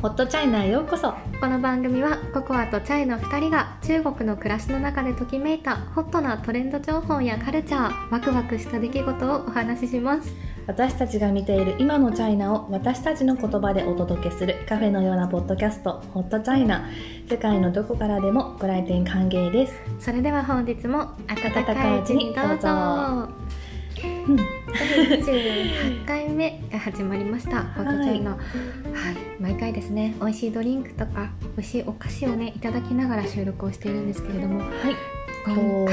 [0.00, 1.12] ホットチャイナへようこそ。
[1.42, 10.34] この番組はココアとチャイの2人が中国の暮らしの中でときめいたホットなトレンド情報やカルチャーワクワクした出来事をお話しします。
[10.66, 16.88] 私たちが見ている今のチャイナを私たちの言葉でお届けするカフェのようなポッドキャストホットチャイナ。
[17.28, 19.74] 世界のどこからでもご来店歓迎です。
[19.98, 23.28] それでは本日も温かいうちにどうぞ
[24.28, 24.36] うん。
[24.36, 28.40] 28回目が始まりましたホットチャイのはい、
[29.40, 30.52] 毎回ですね美味しい。
[30.52, 31.82] ドリンクとか美味しい。
[31.86, 32.60] お菓子をねい。
[32.60, 33.92] ただきながら収録をしてい。
[33.92, 34.70] るんですけれどもはい。
[35.44, 35.88] 今日も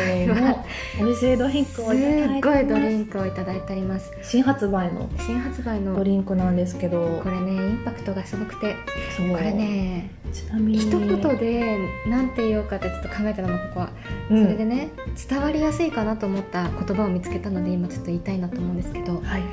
[0.97, 4.11] 美味しいドリンクをいただいてすごいドリンクをいただいております。
[4.21, 5.09] 新発売の。
[5.19, 7.21] 新発売のドリンクなんですけど。
[7.23, 8.75] これねインパクトがすごくて。
[9.17, 10.79] これねちなみに。
[10.79, 11.07] 一言
[11.37, 13.89] で何て言おうかってちょっと考えてたのここは、
[14.29, 14.43] うん。
[14.43, 14.89] それでね
[15.29, 19.21] 伝わりやすいかなと思った言葉を見つけたので今ちょっと言いたいなと思うんですけど。
[19.21, 19.43] はい、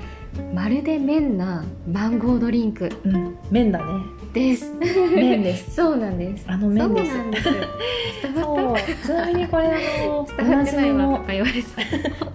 [0.52, 2.91] まるで麺なマンゴードリンク。
[3.04, 3.84] うん、麺だね
[4.34, 4.70] です。
[5.14, 5.70] 麺です。
[5.77, 6.44] そうなんです。
[6.46, 7.12] あの麺です。
[7.12, 7.44] そうなんです。
[8.22, 9.06] 伝わっそう。
[9.06, 9.70] ちなみにこれあ
[10.06, 11.04] のた伝わってないわ。
[11.04, 11.62] とのか言われそう。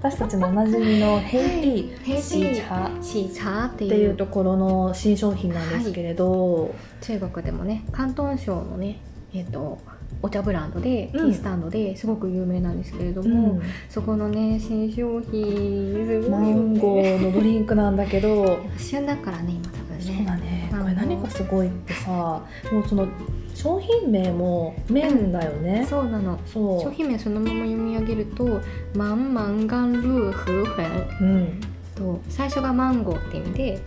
[0.01, 8.97] 私たちのおなじみのヘイティーーシーチャシーチャーっていいううところの新商品なんですけれど、中国でもね広東省のね
[9.33, 9.77] えっ、と
[10.21, 11.27] お茶ブランドでテうん。
[11.27, 13.61] ィースタンドですごく有名なんですけれどうも、ん。
[13.89, 16.31] そこのね新商品すごい。
[16.31, 18.57] よマねンゴーのドリンクなんだけど。
[18.79, 20.15] 旬だからね今ね。
[20.17, 20.69] そうだね。
[20.71, 23.07] これ何がすごいってさもうその
[23.53, 26.39] 商品名も麺だよね、そうなの。
[26.45, 26.81] そう。
[26.81, 28.61] 商品名そのまま読み上げると
[28.95, 31.61] 「マンマンガンルーフーフェンうん」
[31.95, 33.81] と最初がマンゴーって意味で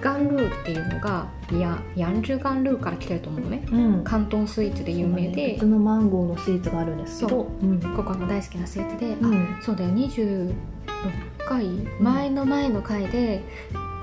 [0.00, 3.64] ガンルーっていうのがやヤンジュガンルーから来てると思うのね。
[3.70, 4.04] うん。
[4.04, 5.30] 広東スイーツで有名そうだね。
[5.36, 7.48] で、別のマンゴーのスイーツがあるんですけど。
[7.62, 7.66] う。
[7.66, 7.80] ん。
[7.80, 9.34] ここの大好きなスイーツで、うん。
[9.34, 9.90] あそうだよ。
[9.90, 10.52] 26
[11.46, 11.66] 回
[12.00, 13.42] 前の前の回で、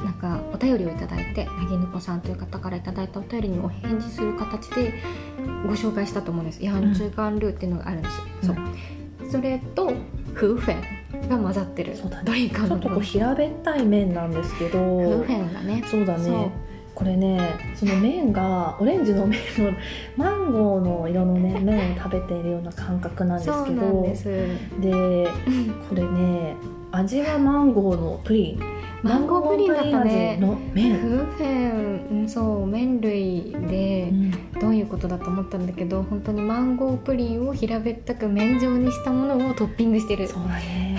[0.03, 4.93] なんかお便りをいただいてなぎぬこさんという方からいただいたお便りにお返事する形で
[5.65, 6.63] ご紹介したと思うんです。
[6.63, 8.47] ヤンジュガンルーっていうのがあるんです。
[8.47, 8.55] よ、
[9.21, 9.31] そう。
[9.31, 9.91] それと
[10.33, 12.23] フーフェンが混ざってるそうだね。
[12.25, 14.79] ドリンクちょっとこう平べったい麺なんですけど。
[14.79, 15.83] フーフェンがね。
[15.87, 16.51] そうだね。
[16.95, 17.41] これね
[17.75, 19.73] その麺がオレンジの麺の
[20.15, 24.01] マンゴーの色のね 麺を食べているような感覚なんですけど。
[24.79, 25.27] で
[25.89, 26.55] これね
[26.91, 28.59] 味はマンゴーのプリン
[29.05, 30.37] マンゴープリンだったね。
[30.41, 40.27] のフーフェンうんそう麺類で麺、どういうことだと思ったんだけど本当にマンゴープリンを平べったく麺状にしたものをトッピングしてる。
[40.27, 40.97] そうだね。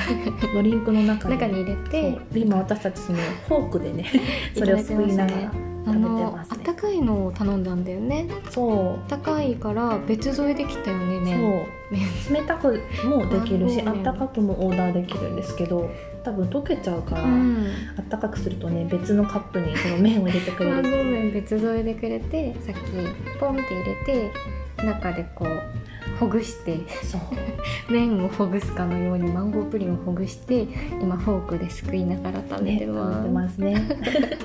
[0.55, 1.35] ドリンクの中に。
[1.37, 3.19] 中に入れて今私たちその
[3.49, 4.05] フォークでね
[4.55, 5.49] それをすくいながら。
[5.49, 6.57] あ食べてのますね。
[6.59, 8.27] あったかいのを頼んだんだよね。
[8.51, 9.09] そう。
[9.09, 11.41] 高いから別添えできたよね麺。
[11.41, 12.35] そう。
[12.35, 15.89] 冷たくもできるしあったかくもオーダーできるんですけど
[16.25, 17.69] 多分溶けちゃうから、うん。
[17.97, 24.33] あったかくするとね別のカップにその麺を入れてくれる 別添えでくれてさっきポンって入れて
[24.85, 25.86] 中でこう
[26.19, 27.21] ほぐしてそう。
[27.93, 30.67] 麺をほぐすかのようにマンゴープリンをほぐして
[31.01, 34.37] 今フォークですくいながら食べねてます,、食べてますね。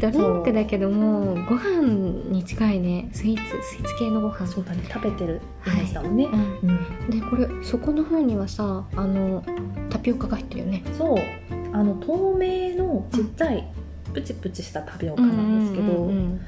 [0.00, 4.46] ドリンクだけどもご飯に近いねスイーツスイーツ系のご飯。
[4.46, 4.82] そうだね。
[4.88, 5.40] 食べてる。
[5.66, 6.68] イメージだもんね、うん。
[6.70, 7.10] うん。
[7.10, 9.42] でこれそこの方にはさあの
[9.90, 10.82] タピオカが入ってるよね。
[10.96, 11.18] そう。
[11.72, 13.66] あの透明のちっちゃい
[14.12, 16.40] プチプチしたタピオカなんですけど、うん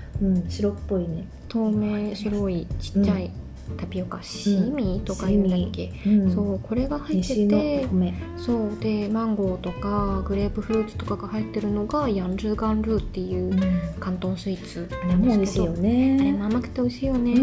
[0.49, 3.31] 白っぽいね、透明白いちっちゃい
[3.77, 8.15] タピオカ、シーミーとか言うんだっけ、うん、そうこれが入ってて米。
[8.37, 13.61] そうでマンゴーとかグレープフルーツとかが入ってるのがヤンジュガンルーっていううん。
[13.99, 17.35] 広東スイーツあれも美味しいよあれねも甘くて美味しいよね、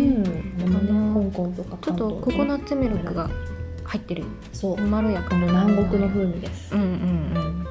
[1.14, 3.30] 香港とかちょっとココナッツミルクが
[3.84, 4.24] 入ってる。
[4.52, 4.82] そう。
[4.82, 5.46] まろやかな。
[5.46, 6.74] 南国の風味です。
[6.74, 7.66] うんうん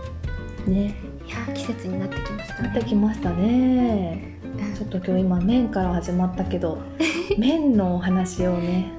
[0.67, 0.73] うん。
[0.73, 0.95] ね。
[1.27, 4.34] いや季節になってきましたなってねきましたね
[4.77, 6.79] ちょっと今日今麺から始まったけど
[7.39, 8.93] 麺のお話をね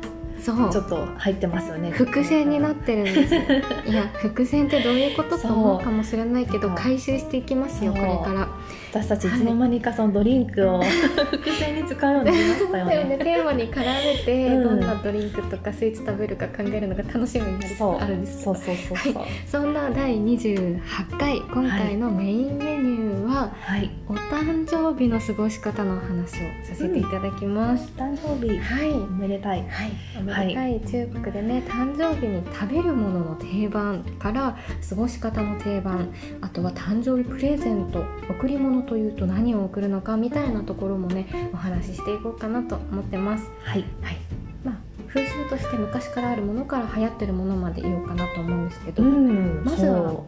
[0.45, 0.71] そう。
[0.71, 1.89] ちょっと入ってますよね。
[1.89, 3.41] 伏線になってるんですよ。
[3.90, 8.47] いや伏線ってどういうことと思うかもしれないけど回収していきますよこれから。
[8.91, 13.03] 私たちいつの間にかそのドリンクを伏線に使うようになりましたよね。
[13.03, 13.17] ね。
[13.17, 14.63] テーマに絡めて、うん。
[14.63, 18.55] どんなドリンクとかスイーツ食べるか考えるのが楽しみになりつつそうあるんですけど。
[18.55, 18.63] そう。
[18.63, 20.79] そうそうそうそんな第28
[21.17, 23.91] 回今回のメインメニューは、はい。
[24.08, 28.58] お誕生日の過ごし方のお話をさせていただきます、誕生日。
[28.58, 28.91] はい。
[28.93, 29.67] おめでたい。
[29.67, 34.58] はい、おめでたい中国でね誕生日に食べるものの定番から
[34.90, 43.52] 過ごし方の定番あとは誕生日プレゼント贈り物というと何を贈るのかみたいなところもねお話ししていこうかなと思ってます。
[43.64, 43.84] はい。
[44.02, 44.17] はい。
[44.64, 44.76] まあ、
[45.08, 49.64] 風習として昔からあるものから流行ってるものまで言おうかなと思うんですけど、うん。
[49.64, 50.23] まずは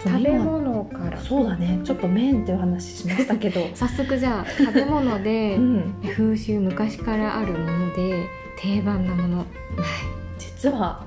[0.00, 1.18] 食べ今物から。
[1.18, 1.80] そうだね。
[1.84, 3.60] ちょっと麺っていう話しましたけど。
[3.74, 5.94] 早速じゃあ食べ物でうん。
[6.14, 9.46] 風習昔からあるもので定番なもの。
[10.38, 11.04] 実は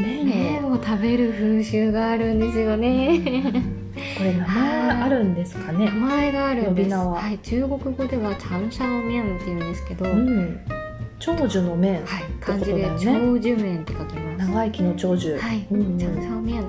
[0.00, 0.26] 麺。
[0.26, 3.20] 麺をを食べる風習があるんですよね。
[4.18, 5.86] これ名前あるんですかね？
[5.86, 6.68] 名前があるんです。
[6.70, 7.20] 呼び名は。
[7.20, 10.60] はい、中国語ではチャンシャオ麺っていうんですけど、はい、うん。
[11.18, 12.02] 長寿の麺
[12.40, 13.28] 漢字でってことだよね。
[13.34, 14.50] 長寿麺って書きます。
[14.50, 15.38] 長生きの長寿。
[15.38, 15.98] はい、うんうん。
[15.98, 16.64] チャンシャオ麺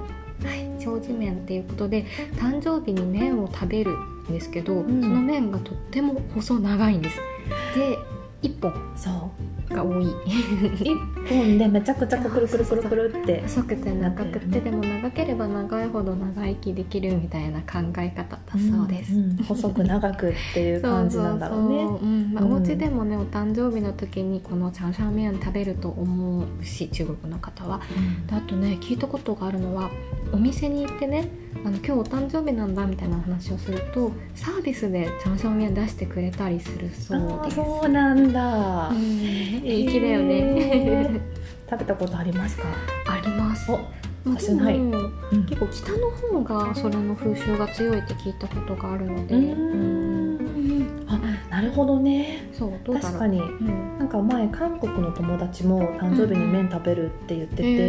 [0.46, 2.06] はい、長寿麺っていうことで
[2.36, 5.02] 誕生日に麺を食べるんですけど、ん。
[5.02, 7.18] その麺がとっても細長いんです。
[7.76, 7.98] で
[8.44, 8.74] 1本。
[8.96, 10.08] そうが多い。
[10.82, 10.96] 一
[11.30, 13.42] 本でめちゃくちゃくるくるくるくるって。
[13.42, 19.38] 細くて長くてでも長ければ長いほど長生きできるみたいな考え方だそうです、んん。
[19.38, 21.84] 細く長くっていう感じなんだろうね。
[21.84, 27.82] そうんお家でもねお誕生日の時にこのチャンシャンメン食べると思うし中国の方は。
[28.28, 29.90] であとね聞いたことがあるのは
[30.32, 31.30] お店に行ってね
[31.64, 37.56] あの今日お誕生日なんだみたいな話をするとサービスでチャンシャンメン出してくれたりするそうです。
[37.56, 38.90] そうなんだ。
[38.90, 38.98] うん。
[39.62, 41.22] 粋だよへね。
[41.68, 42.64] ー食べたことありますか？
[43.08, 43.72] あります。
[43.72, 43.78] お
[44.26, 44.92] まあ、でも
[45.48, 49.36] 結構北の方がそれの風習が強いって聞いたことがあるので。
[51.08, 51.20] あ
[51.52, 52.50] なるほどね。
[52.52, 53.40] そうどう確かに。
[53.40, 54.00] うん。
[54.00, 57.88] なんか前韓国の友達も誕生日に麺食べるって言ってて、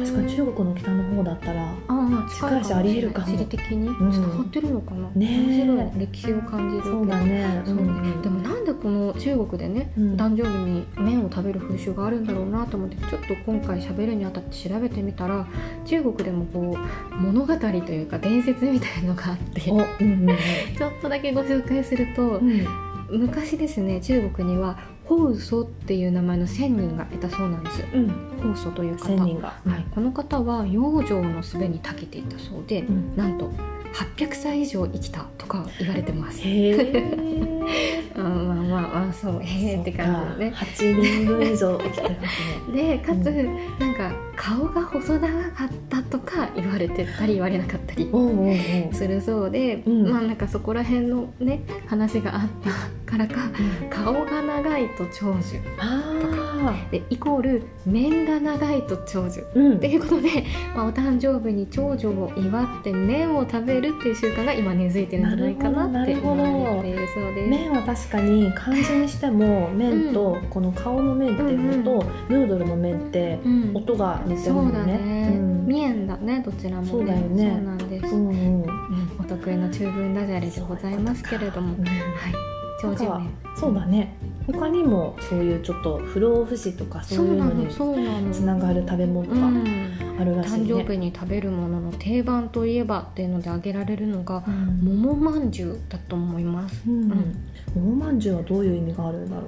[0.00, 3.26] 確かに中国の北の方だったらああ近いしありえるかも。
[3.26, 4.10] 地理的にん。
[4.10, 5.64] 伝わってるのかな、ねえ。
[5.64, 7.62] 面白い歴史を感じるそうだね。
[7.64, 8.22] そううん。
[8.22, 10.16] でもなんでこの中国でね、うん。
[10.16, 15.46] 誕生日に麺を食べる風習があるんだろうなと思ってちょっと今回喋るにあたって調べてみたら
[15.84, 16.76] 中国でもこ
[17.12, 20.36] う物語というか伝説みたいのがあっておうんうん。
[20.76, 22.66] ちょっとだけご紹介すると、うん。
[23.10, 24.78] 昔ですね中国には
[25.10, 27.84] ホウソっていう名前の仙人がいたそうなんです。
[27.92, 28.08] うん。
[28.44, 29.06] ホウソという方。
[29.06, 29.48] 千人が。
[29.66, 33.16] はい、この方は養生の術に長けていたそうで、うん。
[33.16, 33.50] なんと
[33.92, 36.42] 800歳以上生きたとか言われてます。
[38.14, 40.54] あまあまあまあそうへえって感じでね。
[40.54, 42.82] 8人分以上生きてますね。
[42.94, 48.08] でかつ、うなんか顔が細長かったとか言われてたり言われなかったり
[48.92, 50.08] するそうで、うん。
[50.08, 52.70] まあなんかそこら辺のね話があった
[53.10, 53.50] からか
[53.90, 56.20] 顔が長いと長寿あ
[56.90, 59.40] でイコール面が長いと長寿。
[59.40, 59.76] あうん。
[59.76, 60.44] っていうことで、
[60.76, 67.50] まあ、お誕生日に長寿を祝って麺を食べるっていう習慣が今根付いてるんじゃないかなって思われてそうです。
[67.50, 73.70] 麺は確かに漢字にしても麺とこの顔の麺っていうのとヌードルの麺ってうん。
[73.74, 74.92] 音が似てるそもうんだね。
[74.98, 75.32] ね。
[75.34, 75.66] うん。
[75.66, 76.88] 麺だねどちらもね。
[76.88, 77.52] そうだよね。
[77.56, 78.64] そうなんです、うんうん。
[79.18, 81.74] お得意の中文ダジャレでございますけれども。
[81.78, 81.84] うん。
[81.84, 84.16] はい長寿なん麺そうだね。
[84.46, 87.52] 他にもそういうちょっと不老不死とかそそうういうの。
[87.52, 89.64] につながる食べ物がうん。
[90.18, 90.74] あるらしいね。
[90.74, 94.80] 誕生日に食べるものの定番といえばっていうので挙げられるのがうん。
[95.00, 96.82] 桃まんじゅうだと思います。
[96.86, 97.12] うん。
[97.12, 97.34] うん。
[97.74, 99.42] 桃まんじゅうはどういう意味があるんだろ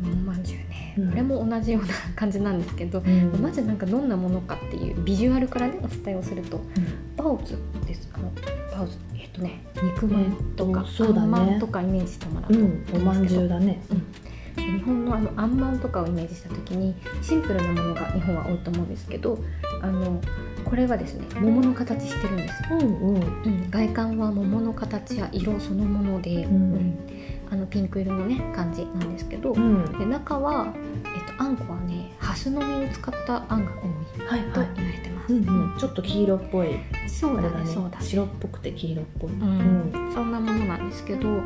[0.00, 1.10] 桃まんじゅうね、うん。
[1.10, 3.42] これも同じような感じなんですけど、う、うん。
[3.42, 6.60] まずなんかどんなものかっていうビジュアルからねお伝えをすると
[7.16, 8.08] バオズです。
[8.12, 8.30] あの
[8.72, 8.96] バオズ
[9.38, 11.20] とね肉まんとか、えっとそうだね。
[11.20, 13.82] あんまんとかイメージしてもらうとうんですけど、ん、おまんじゅうだね。
[14.56, 19.38] で日本のあのあんまんとかをイメージした時にシンプルなものが日本は多いと思うんですけど
[19.80, 20.20] あの
[20.64, 23.42] これはですね桃の形してるんです、うんうん。
[23.44, 26.98] うん、外観は桃の形や色そのもので、うん。
[27.50, 29.98] あのピンク色のね感じなんですけど、うん。
[29.98, 30.74] で中は、
[31.16, 33.86] えあんこはねハスの実を使ったあんが多
[34.22, 34.68] いはいとはい。
[34.76, 35.78] 言われてます、うんうん。
[35.78, 36.68] ちょっと黄色っぽい。
[37.06, 37.98] そうだねねそうだ。
[37.98, 39.30] ね白っぽくて黄色っぽい。
[39.30, 41.40] うんそんなものなんですけど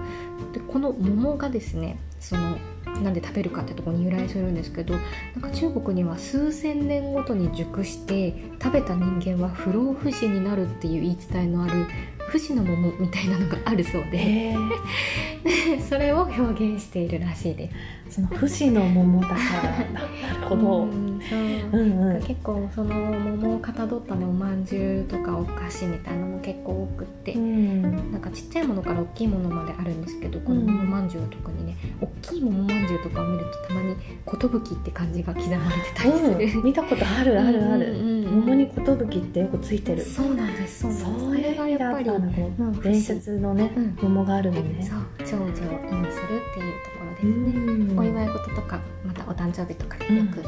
[0.53, 2.57] でこの桃がですねその
[3.03, 11.87] なんで食べるかってところに由来するんですけどなんか中国には数千年ごとに熟して食べた人間は不老不死になるっていう言い伝えのある
[12.29, 14.03] 不死の桃みたいなのがあるそう。
[14.11, 14.55] で
[15.89, 16.43] それを表
[16.75, 17.71] 現しているらしいで
[18.09, 18.17] す。
[18.17, 20.01] その不死の桃だから。
[20.01, 20.85] なるほど。
[20.85, 22.23] うんそううんうん。
[22.23, 27.83] 結構その桃をかたどったねおまんじゅうとかお菓子みたいなの結構多くって、うん。
[28.13, 33.95] なんかちっちゃいものから大きいものまであるんですけどこのうん桃まんじゅうは特にね大きい桃まんじゅうとかを見るとたまに
[34.27, 37.93] 「寿」って漢字が刻まれてたりする、うん、見たことあるあるある。
[37.93, 40.03] うんうんうん桃に寿ってよくついてる。
[40.03, 44.83] そうなんですそうなんですそれがやっぱりそれがやっぱこの伝説のねうん桃があるのね。
[44.83, 45.01] そう
[45.33, 47.99] 長寿を意味するっていうところですうね、ん。
[47.99, 50.45] お祝い事とかまたお誕生日とかでよく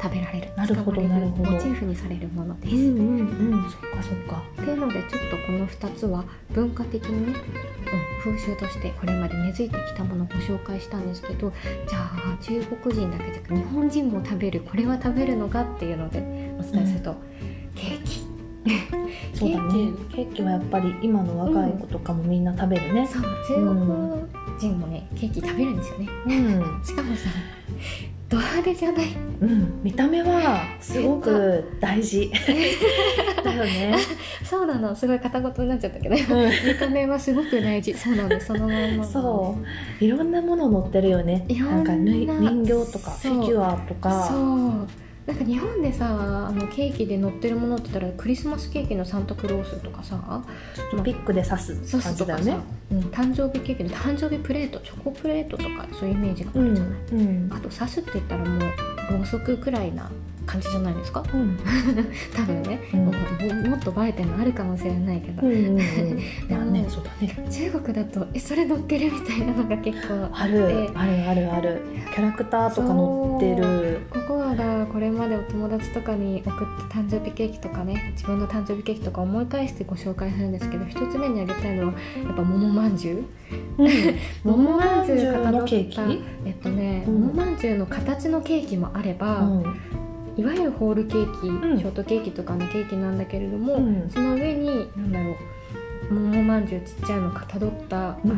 [0.00, 3.70] 食べられる、なるほどなるほどモチーフにされるものです、うんうんうん。
[3.70, 4.42] そっかそっか。
[4.62, 7.38] っていうのでちょっとこの2つは文化的にね、
[8.24, 11.52] うん、風習としてこれまで根付いてきたものをご紹介したんですけど
[11.86, 16.20] じゃあ中国人だけじゃなく日本人も食べるこれは食べるのかっていうので
[16.58, 17.14] お伝えすると、
[17.74, 18.31] ケーキ
[19.34, 19.92] そうだね。
[20.14, 23.06] ケーキはやっぱり今の若い子とかもみんな食べるね。
[23.06, 26.08] そう中国人もねケーキ食べるんですよね。
[26.26, 27.28] うん、しかもさ
[28.32, 29.12] ド派手じゃない。
[29.42, 32.32] うん、見た目はすごく大事。
[33.44, 33.94] だよね、
[34.42, 34.96] そうなの。
[34.96, 36.14] すごい片言になっちゃったけど。
[36.14, 36.50] うん。
[36.66, 37.92] 見た目はすごく大事。
[37.92, 39.04] そうなのそのまんま。
[39.04, 39.56] そ
[40.00, 40.04] う。
[40.04, 41.44] いろんなもの乗ってるよね。
[41.48, 41.76] いろんな。
[41.76, 44.24] なんか人形とかフィギュアとか。
[44.30, 50.42] そうなんか日本でさあのケーキで乗ってるものって言ったらクリスマスケーキのサンタクロースとかさ
[51.04, 52.56] ピックで刺す感じだよね。
[52.90, 57.50] うん、誕生日ケーキの誕生日プレートチョコプレートとかそういうイメージがあうんるじゃない、うん。
[57.52, 58.60] あと刺すって言ったらもう
[59.12, 60.10] ろうそくくらいな
[60.46, 61.22] 感じじゃないですか？
[61.32, 61.56] うん。
[62.34, 63.04] 多分ね、うん。
[63.06, 65.76] もうもっと映えてるのあるかもしれないけど、うんうんうん。
[66.48, 67.46] でまあもねそうだね。
[67.50, 71.82] 中国だとえそれ乗っけるみたいなのが結構あるあるあるある。
[72.14, 74.00] キャラクターとか乗ってる。
[74.10, 78.12] ココアがこれまでお友達とかに送った誕生日ケーキとかね。
[78.12, 81.92] 自分の誕生日ケーキとか思い返してご紹介するんですけど一つ目にあげたいのは
[82.24, 83.22] やっぱ桃まんじゅう。
[84.44, 86.00] 桃まんじゅうのケーキ？
[86.44, 87.20] えっとね、うん。
[87.22, 89.64] 桃まんじゅうの形のケーキもあれば、うん
[90.36, 91.78] いわゆるホールケーキ、うん。
[91.78, 94.10] ショートケーキとかのケーキなんだけれども、うん。
[94.10, 95.36] その上に何だろ
[96.10, 96.14] う。
[96.14, 98.32] 桃まんじゅうちっちゃいのかたどった、うん。
[98.32, 98.34] あ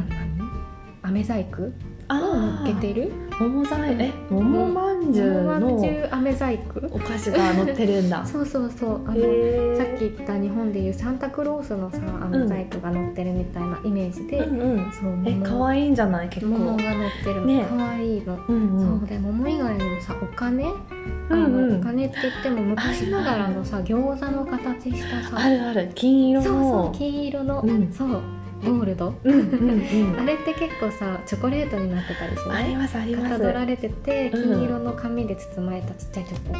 [1.02, 1.22] 何？
[1.22, 1.72] 飴細工？
[2.08, 6.80] をあ乗っけている桃ざいえ桃まんじゅうのう飴細工。
[6.92, 8.24] お菓子が乗ってるんだ。
[8.24, 14.92] そうそうそうあのへさっき言った日本でいうサンタクロースのさ飴細工が乗ってるみたいなイメージで、うんうん。
[14.92, 16.28] そうえ可愛いんじゃない？
[16.28, 16.52] 結構。
[16.52, 17.46] 桃が乗ってる。
[17.46, 17.62] ね。
[17.62, 18.98] の可愛いの、うんうん。
[19.00, 20.72] そうで桃以外にもさお金、うん
[21.30, 25.38] あのうんお金って言っても昔ながらのさ餃子の形したさ。
[25.38, 25.90] あるある。
[25.94, 27.92] 金色そうそうの金色の、うん。
[27.92, 28.22] そう
[28.64, 29.14] ゴールド、
[30.18, 33.28] あれって結構さチョコレートになってたりしありないますあります。
[33.30, 34.42] かたどられててうん。
[34.54, 36.54] 金色の紙で包まれたちっちゃいチョコ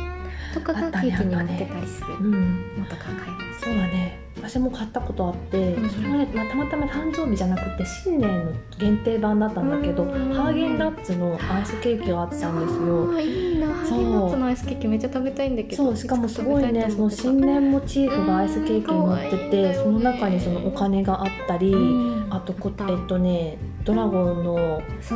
[0.54, 2.14] とかがケーキに乗ってたりする。
[2.20, 2.32] うん。
[2.78, 5.88] のとか買いますそうだね私も買ったことあって、うん。
[5.88, 10.32] それはね、まあ、たまたま誕生日じゃなくて新年の限定版だったんだけど、うん。
[10.34, 13.20] ハーゲンダッツのアイスケーキがあったんですよ。
[13.20, 13.66] いいな。
[13.68, 22.26] ハーゲンダッツのアイスケーキめっちゃ食べたいんだけどそうしかもすごいねその新年モチーフがアイスケーキに乗ってて、その中にそのお金があったり、うん。
[22.30, 25.10] あとこえっとねドラゴンのえっと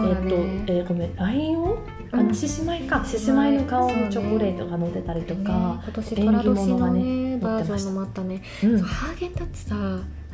[0.73, 1.98] えーごめんライオン？
[2.13, 2.29] あうん。
[2.29, 3.05] の獅子舞か。
[3.05, 8.43] 獅子舞の顔のチョコレートが乗ってたりとね今か、年寅年のねバージョンのもあったね。
[8.83, 9.75] ハーゲンダッツさ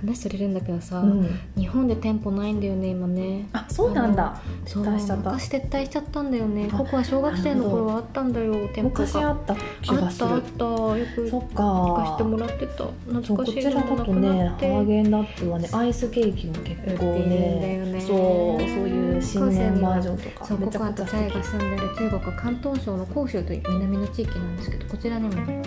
[0.07, 1.29] 話それるんだけどさ、うん。
[1.57, 3.49] 日本で店舗ないんだよね今ね。
[3.53, 4.41] あそうなんだ。
[4.67, 5.31] そう撤退しちゃった。
[5.31, 6.69] 昔撤退しちゃったんだよね。
[6.73, 9.01] あここは小学生の頃はあったんだよ店舗が。
[9.07, 10.27] 昔あった気あがする。
[10.27, 10.65] ったあった。
[10.99, 12.85] よくそっ聞かせてかもらってた。
[13.07, 18.01] 懐かしいこちらだとねハーゲンダッツはねアイスケーキも結構ねよね。
[18.01, 25.35] そうそういう新年バージョンとかそうめちゃココアとチャイが住んでる中国広東省の広州という南の地域なんですけどこちらにも。
[25.35, 25.65] ね、はい、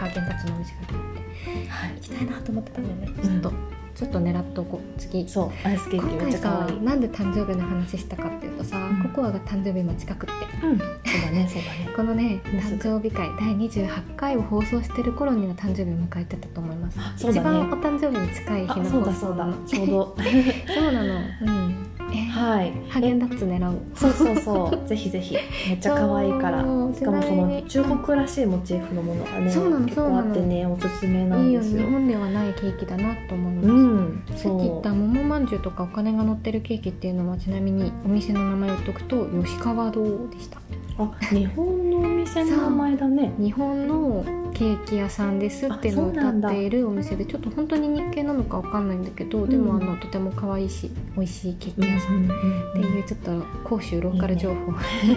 [0.00, 1.94] ハーゲンダッツのお店があってはい。
[1.96, 3.22] 行きたいなと思ってたんだよね。
[3.22, 3.40] うん。
[3.40, 3.52] ちょっと、
[4.00, 4.98] ちょっと狙っとこう。
[4.98, 5.28] 次。
[5.28, 6.80] そうアイスケーキめっちゃ可さ愛い。
[6.80, 9.02] なんで誕生日の話したかっていうとさ、うん。
[9.02, 10.66] ココアが誕生日今近くって。
[10.66, 10.78] うん。
[10.78, 11.90] そうだねそうだね。
[11.94, 17.04] このね誕生日会第28回を放送してる頃には誕生日を迎えてたと思います、ね。
[17.18, 19.48] 一番お誕生日に近い日あそうの放だそうだ。
[19.66, 20.16] ちょうど。
[20.74, 21.14] そうなの。
[21.42, 21.90] うん。
[22.12, 22.72] えはい。
[22.88, 23.78] ハーゲンダッツ狙おう。
[23.94, 24.88] そうそうそう。
[24.88, 25.36] ぜひぜひ。
[25.68, 26.60] めっちゃ可愛いから。
[26.60, 31.82] しかもその中国らしいモチーフのものがねそうなの結構あってねおすすめないんですよ。
[31.88, 33.89] 本ではないケーキだなと思います、うん
[34.36, 40.60] さっき言った桃まんじゅうとかお金が乗ってるケーキっていうのはちなみにお店の名前を言っとくと吉川堂でした。
[40.98, 43.32] あ日本のお店の名前だね。
[43.40, 52.26] 日本のケーキ屋さんですっていうのを歌っているお店でちょっと本当に日系なのかわかんないんだけど、でもあのとても可愛いし美味しいケーキ屋さんっ
[52.74, 54.72] ていうちょっと甲州ローカル情報。
[54.72, 55.16] 時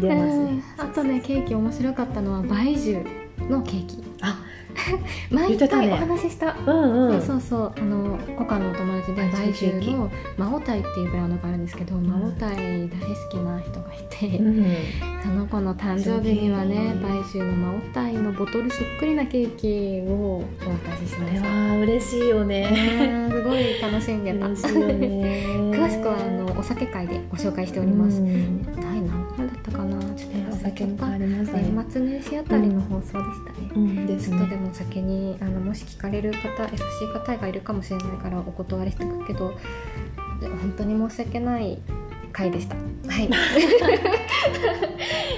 [0.00, 0.36] 々出ます。
[0.36, 2.98] うんねあとねケーキ面白かったのは梅州
[3.48, 4.04] のケーキ。
[4.20, 4.42] あ
[5.30, 6.56] 毎回お話しした。
[6.66, 7.22] うんうん。
[7.22, 7.72] そうそうそう。
[7.76, 14.66] あのコカのお友達で梅州ケーキ梅州のマオタイっていうブランドがあるんですけど、マオタイ大好きな人がいて、うん。
[15.22, 21.48] その子の誕生日にはねそう梅州のマオタイのボトルそっくりなケーキをお渡ししました。
[21.48, 22.70] は嬉しいよね。
[22.70, 24.46] ねすごい楽しんでた。
[24.54, 28.62] 詳しくはあのお酒会でご紹介しております、うん。
[28.76, 30.00] 第何回だったかな？
[30.14, 33.14] ちょっとねお酒もありますね年末年始あたりの放送でし
[33.44, 34.06] たね、うん。
[34.06, 34.38] ですね。
[34.38, 36.38] ちょっとでも先にあのもし聞かれる方
[36.70, 39.56] 優しい方がいるかもしれないからお断りしておくけど
[40.40, 41.78] 本当に申し訳ない
[42.32, 42.76] 回でした。
[42.76, 42.80] は
[43.20, 43.28] い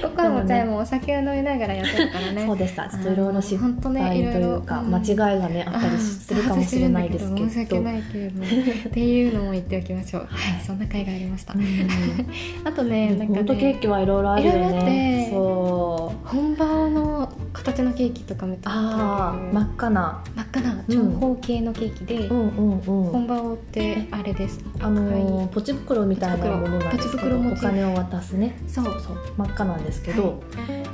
[0.01, 2.45] ココアもチャイもお酒を飲みながらやってるからね。
[2.45, 4.95] そうでしたちょっといろいろ失敗というかうん。
[4.95, 7.49] 間違いがねあったりするかもしれないですけど。
[7.49, 8.39] 申し訳ないけれど。
[8.39, 10.21] もっていうのも言っておきましょう。
[10.23, 10.27] は
[10.59, 10.65] い。
[10.65, 11.53] そんな回がありました。
[11.53, 11.63] うん。
[12.63, 15.29] あとねなんか本当ケーねキはいろいろあるよね。
[15.31, 20.23] そ本場の形のケーキとか見たああ真っ赤な。
[20.35, 22.37] 真っ赤な長方形のケーキで、うん。
[22.37, 24.59] うんうん本場ってあれです。
[24.79, 28.57] あのーポチ袋みたいなものなんですけどポチ袋持ちお金を渡すね。
[28.67, 28.85] そう。
[28.85, 29.17] そう。
[29.37, 30.85] 真っ赤なんですけど、はい。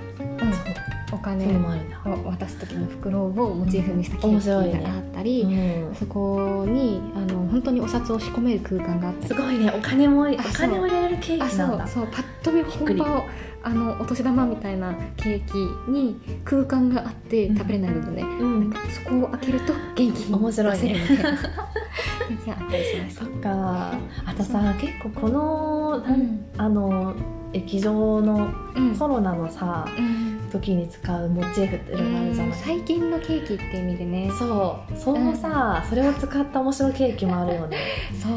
[0.53, 0.83] そう
[1.13, 5.95] お金を渡す時の袋をモチーフにしたケーキがあったり、うん。
[5.95, 9.27] そこにあの本当にお札を仕込める空間があったり。
[9.27, 9.71] すごいね。
[9.75, 11.87] お金もお金を入れられるケーあキなんだ。
[11.87, 12.11] そうそう。
[12.11, 13.23] パッと見本場を
[13.61, 18.73] あのお年玉みたいなケーキに空間があって食べれない部分ね、うん。
[18.89, 20.81] そこを開けると元気に面白いね。
[20.81, 21.37] 出せるみたいな。
[22.27, 23.25] ケーキがあったりしました。
[23.25, 23.93] そっか。
[24.25, 26.45] あとさ結構この、うん。
[26.57, 27.13] あの
[27.53, 28.95] 液状のうん。
[28.95, 30.49] コロナのさうん。
[30.51, 34.29] 時に使うモチーフっていろいろあるじゃない、最近のケーキって意味でね。
[34.37, 34.97] そう。
[34.97, 37.77] そのさ、それを使った面白いケーキもあるよね。
[38.21, 38.33] そう。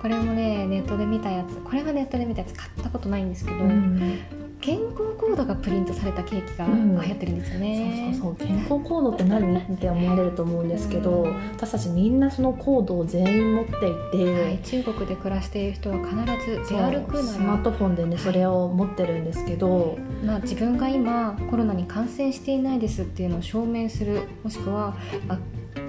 [0.00, 1.56] これもねネットで見たやつ。
[1.56, 7.00] これはネットで見たやつ買ったことないんですけど、うん健康コードがプリントされたケーキがうん。
[7.00, 8.48] 流行ってるんですよね、そうそうそう。
[8.48, 9.56] 健康コードって何？
[9.56, 11.34] って思われると思うんですけど、うん。
[11.52, 16.16] 私たちみんなそのコードを全員持っていて、はい、中国で暮らしている人は必
[16.50, 24.96] ず出歩くスマーなトフォンでねそれを持ってるんですけど、ら、まあ、自分が今コロナに感染していないですっていうのを証明するもしくは
[25.28, 25.38] あ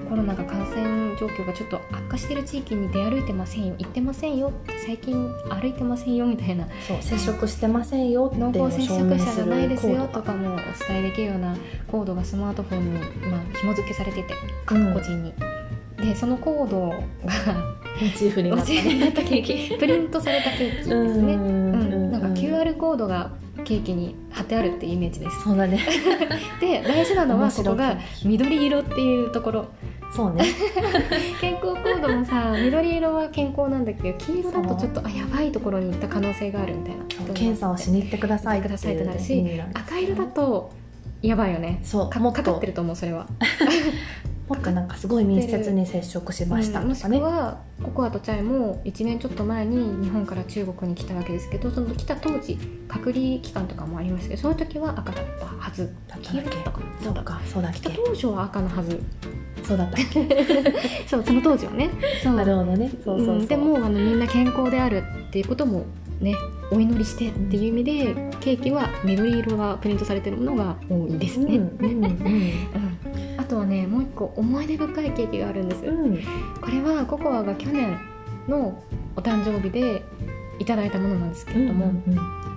[0.07, 4.51] コロナが感染状況がちょっと悪化している地域に出歩いてませんよ行ってませんよ
[4.85, 11.55] 最近歩いてませんよみたいなそう接触してませんよっていうのを濃厚接触者じゃないですよとかもお伝えできるような
[11.87, 12.99] コードがスマートフォンに、
[13.29, 14.33] まあ、紐付けされてて
[14.65, 15.33] 各個人に。
[15.97, 16.97] でそのコードが
[17.99, 18.65] モチーフになった。
[18.65, 19.77] ケーキ。
[19.77, 21.33] プリントされたケーキですね。
[21.33, 23.31] うん、なんか QR コードが
[23.63, 25.41] ケーキに貼ってあるっていうイメージです。
[25.43, 25.79] そうだね。
[26.61, 29.65] で大事なのはここが緑色っていうところ
[30.17, 30.45] そうね。
[31.39, 37.05] 健康コードもさ緑色は健康なんだけど黄色だとちょっとあやばいところに行った可能性があるみたいな
[37.35, 40.71] 検査をしに行ってくださいってなるし赤色だと
[41.21, 41.79] やばいよね。
[41.83, 42.43] そうかもっと。
[42.43, 43.27] かかってると思うそれは。
[44.47, 55.93] もっとなんかすごい密接に接触しましたうんもしくとかね、はココアとチャイも1年ちょっと前に日本から中国に来たわけですけどその来た当時隔離期間とかもありましたけどその時は赤だったはず。
[56.07, 56.47] だった黄っけ？
[56.47, 56.85] 色だったかな。
[57.03, 59.03] そうかそうだっ来たけ当初は赤のはず。
[59.63, 59.97] そうだった
[61.07, 61.89] そうその当時はね。
[62.23, 62.89] そうなるほどね。
[63.03, 65.83] そうそうそう、うんでもあのみんな健康であるっていうことも
[66.21, 66.35] ね
[66.71, 72.53] お祈りしてっていう意味で、ケーキは緑色がプリントされてるものが多いですね、うんうん うん。
[73.37, 76.05] あとはねもう一個思い出深いケーキがあるんです、うん。
[76.05, 76.19] うん
[76.61, 77.97] これはココアが去年
[78.47, 78.81] の
[79.15, 80.03] お誕生日で
[80.59, 82.47] いただいたものなんですけれども、うんうん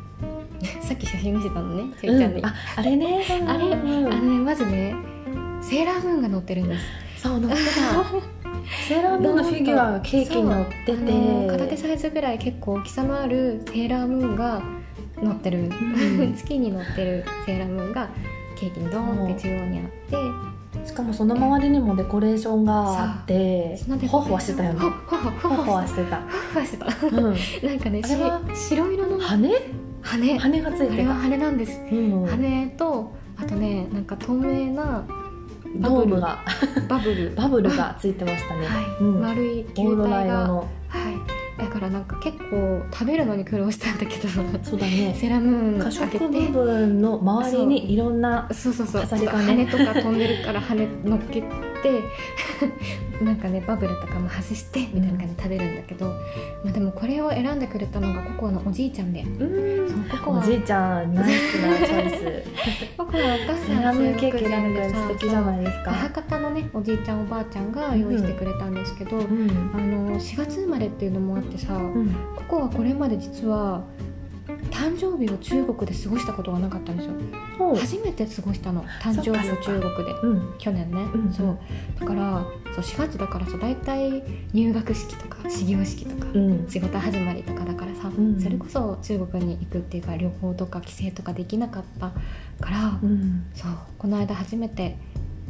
[0.83, 3.25] さっき写真見せたのねちゃいちゃんに、ああれね。
[3.46, 4.94] あれうんあのねまずね
[5.62, 7.23] セーラームーンが乗ってるんです。
[7.23, 8.39] そう乗ってた
[8.88, 14.62] セーラームーンのフィギュアがケーキに乗ってそうあの片手てサイズぐらい結構大きさのあるセーラームーンが
[15.23, 15.70] 乗ってる、ん。
[16.37, 18.09] 月に乗ってるセーラームーンが
[18.57, 20.51] ケーキにドーンって中央にあって。
[20.85, 23.79] しかもその周りにもデコレーションがあって。
[24.09, 24.81] ほわほわしてたよね。
[24.81, 26.87] ほほほほわほわしてた、ふわしてた。
[26.87, 27.23] うん、
[27.68, 28.03] なんかね
[28.55, 29.18] 白色の。
[29.18, 29.51] 羽？
[30.03, 30.38] 羽。
[30.38, 31.81] 羽がついてた、あれは羽なんです。
[31.92, 35.05] うん、羽とあとねなんか透明な
[35.76, 36.44] ドームが。
[36.88, 37.33] バブル。
[37.37, 40.24] バブルがついてましたね、はい、うん、丸い球体が。
[40.24, 40.59] 色の。
[40.88, 41.40] はい。
[41.61, 44.28] だからなんか結構食べるのに苦労したんだけど。
[44.28, 45.14] そうだね。
[45.14, 49.02] セーラームーン可開け食部て分の周りにいろんなそうそうそう。
[49.02, 51.69] 羽とか飛んでるから羽乗っけて
[53.23, 56.07] なんかねバブルとかも外してみたいな感じで食べるんだけど、
[56.64, 59.23] まあ、でもこれを選んでくれたのがココアのおじいちゃんで。
[59.23, 59.88] うん。
[59.88, 60.38] そうココア。
[60.40, 62.43] おじいちゃんナイスなチョイス。
[62.97, 69.71] ココアお母さんームケーキなんか素敵じゃないです母か方のねおじいちゃんおばあちゃんが用意してくれたんですけど、うん。
[69.75, 72.14] あの4月生まれっていうのもあってさ、うん。
[72.37, 73.83] ココはこれまで実は
[74.81, 77.12] 誕生日を中国で過ごしたことがなかったんですよ。
[77.77, 78.83] 初めて過ごしたの。
[79.03, 80.12] 誕生日を中国で。
[80.23, 80.55] うん。
[80.57, 81.59] 去年ね、うんそう。
[82.01, 84.23] だからそう4月だからさ大体
[84.55, 86.66] 入学式とか始業式とか、うん。
[86.66, 88.40] 仕事始まりとかだからさ、うん。
[88.40, 92.12] それこそ中国に行くっていうか旅行とか帰省とかできなかった
[92.64, 94.97] から、うんそうこの間初めて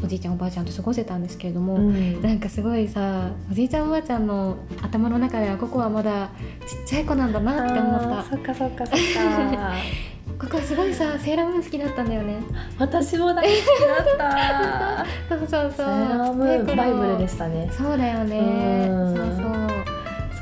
[0.03, 2.23] おじいちゃんおばあちゃんと過ごせたんですけれども、うん。
[2.23, 6.31] なんかすごいさおじいちゃんおばあちゃんの頭の中ではここはまだ
[6.67, 8.23] ちっちゃい子なんだなって思った。
[8.25, 9.73] そっかそっかそっか。
[10.39, 12.37] ここはすごいさセーラームーン好きだったんだよね。
[12.79, 15.07] 私も大好きだった。
[15.29, 15.71] そうそうそう。
[15.71, 17.69] セーラームーンバイブルでしたね。
[17.73, 18.87] そうだよね。
[18.89, 19.70] そうそう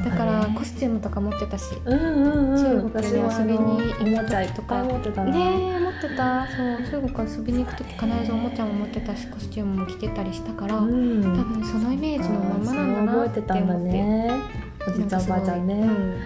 [0.04, 2.56] だからねコスチュームとか持ってたしうんうんうん。
[2.56, 5.40] 中国に遊びにの行ったおもちゃいっ時とか持ってたな、ね
[5.74, 6.46] え持ってた。
[6.46, 11.22] そう中国遊びに行く時必ずおもちゃも持ってたしコスチュームも着てたりしたから、うん。
[11.22, 15.74] 多分そのイメージのままなんだなって覚えてたんだ思ってねおじいちゃんおばあちゃんね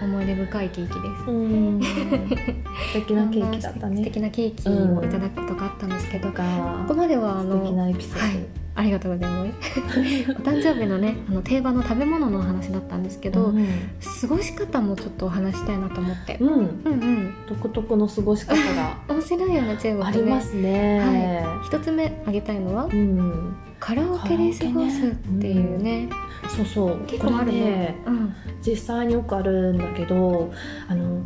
[0.01, 1.29] 思い出深いケーキです。
[1.29, 1.81] うん。
[1.83, 8.45] 素敵なケーキだった素ね敵なケーキをいただくことがあったんですけけどこかこまではあ素敵のなエピソード、はい。
[8.75, 10.31] ありがとうございます。
[10.31, 13.67] お誕生日のねあの定番の食べ物のお話だったんですけど、うん。
[14.21, 17.33] 過ごし方もちょっとお話したいなと思って、うん、うんうん。
[17.47, 18.97] 独特の過ごし方が。
[19.09, 21.45] 面白いよね中国ねありますね。
[21.65, 26.09] 一つ目挙げたいのはうん、カラオケで過ごすっていうね
[26.55, 27.05] そうそう。
[27.07, 30.53] 結構あるねこれねうん実際によくあるんだけど、
[30.87, 31.21] あの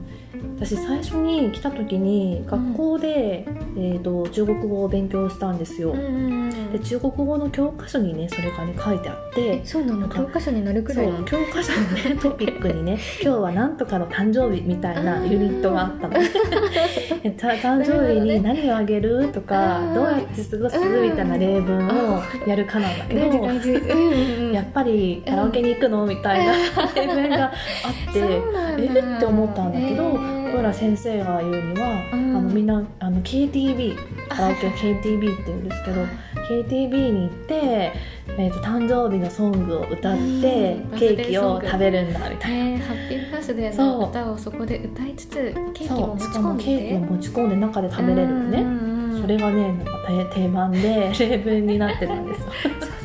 [0.58, 3.45] 私最初に来た時に学校で、
[3.78, 5.91] えっ、と中国語を勉強したんですよ。
[5.91, 9.41] うんうんうんで中国語の教科書にねそれがね書いてあって。
[9.47, 9.62] え。
[9.63, 10.10] そうなの？
[10.10, 11.08] 教科書になるくらい？
[11.26, 16.15] 教科書のね トピックにね「今日はなんとかの誕生日」みたいなユニットがあったの。
[17.38, 19.30] 誕生日に何をあげる？
[19.30, 20.78] とかどうやって過ごす？
[20.80, 23.21] みたいな例文をやるかなんだけど。
[24.54, 26.06] やっぱりカラオケに行くの？
[26.06, 26.54] みたいな
[26.95, 27.47] 例文があ
[28.10, 28.19] って。
[28.78, 29.17] え？
[29.17, 32.38] って思ったんだけどへーほら先生が言うには、うん。
[32.38, 33.95] あのみんなあの KTV
[34.29, 36.05] カラオケを KTV って言うんですけど
[36.49, 37.55] KTV に行って、
[38.38, 40.99] えー、と誕生日のソングを歌って、うん。
[40.99, 42.63] ケーキを食べるんだみたいな。
[42.65, 42.77] ね。
[42.77, 52.45] ハッピーバースデーの歌をそこで歌いつつケーキも持ちしかも込んでケーキを持ち込んで中で食べれるのね、ねそれがねなんか定定番で 例文になってたんですよ。
[52.63, 52.97] そうだよね。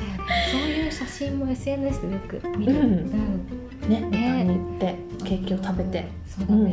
[0.50, 2.78] そういう写真も SNS でよく見る、うん。
[2.78, 3.48] うん。
[3.88, 6.22] ね歌に行ってケーキを食べて。
[6.33, 6.70] そうだね、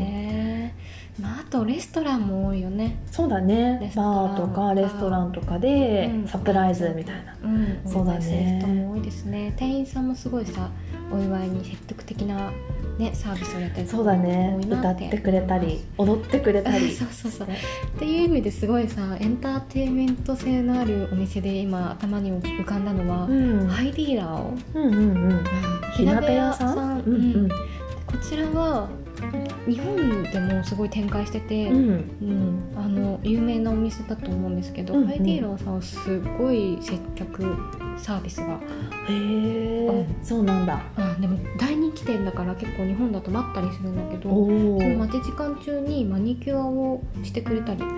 [1.21, 3.91] まあ、あとレストランも多いよね、そうだね。
[3.95, 6.27] バーとかレストランとかでうん。
[6.27, 8.59] サプライズみたいな、うん、そうだね。
[8.61, 9.53] 人も多いですね。
[9.57, 10.69] 店員さんもすごいさ
[11.11, 12.51] お祝いに積極的な、
[12.97, 14.57] ね、サービスをやってるそうだね。
[14.69, 16.91] 歌ってくれたり踊ってくれたり。
[16.95, 17.47] そうそうそう。
[17.47, 17.51] っ
[17.99, 23.67] ていう意味ですごいさエンターテインメント性のあるお店で今頭に浮かんだのは、うん。
[23.67, 24.53] ハイディーラーを。
[24.75, 25.43] うんうんうん。
[25.93, 27.47] 火鍋屋さん、うんうん。
[27.47, 27.55] で
[28.05, 28.87] こちらは
[29.67, 31.89] 日本でもすごい展開してて、うん。
[32.21, 35.07] うん、あの有名なお店だと思うんですけど、うんうん。
[35.07, 37.43] ハイディーラーさんはすごい接客
[37.99, 38.59] サービスが、
[39.07, 40.81] へえそうなんだ。
[40.95, 47.81] あでも大人気店だから結構日本だと待ったりするんだけどその待ち時間中にマニキュアをしてくれたり。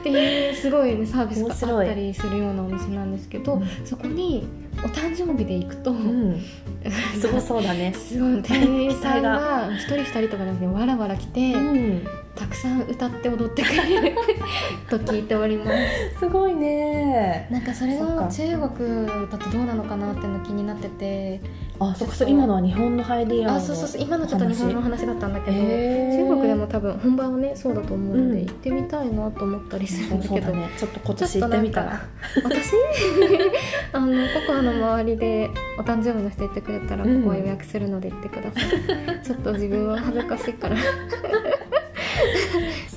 [0.00, 4.46] っていうすごい、ね、サービスがあったりするようなお店なんですけど、そこに
[4.78, 6.40] お誕生日で行くと、うん。
[7.20, 7.92] すごそうだね。
[7.92, 12.02] すごい店員さんが 一人二人とかじゃなくてわらわら来て、うん
[12.34, 14.16] たくさん歌って踊ってくれる
[14.88, 16.18] と聞いております。
[16.20, 17.46] すごいね。
[17.50, 21.40] なんかそれが中国だとどうなのかなっての気になってて。
[21.78, 26.28] あそっかそれ今のは日本のハイディアのあそうそうそう今のちょっと日本の話だったんだけど、へー。
[26.28, 28.46] 中国でも多分本番はねそうだと思うので、うん。
[28.46, 30.36] 行ってみたいなと思ったりするそんだけど。
[30.36, 30.68] うそうだね。
[30.78, 31.90] ちょっと今年行ってみたら。
[31.90, 32.02] か
[32.44, 32.72] 私
[33.92, 40.76] あのココアの周りでお誕生日の人言ってくれたらうんここは予約するので行ってください、 ちょっと自分は恥ずかしいから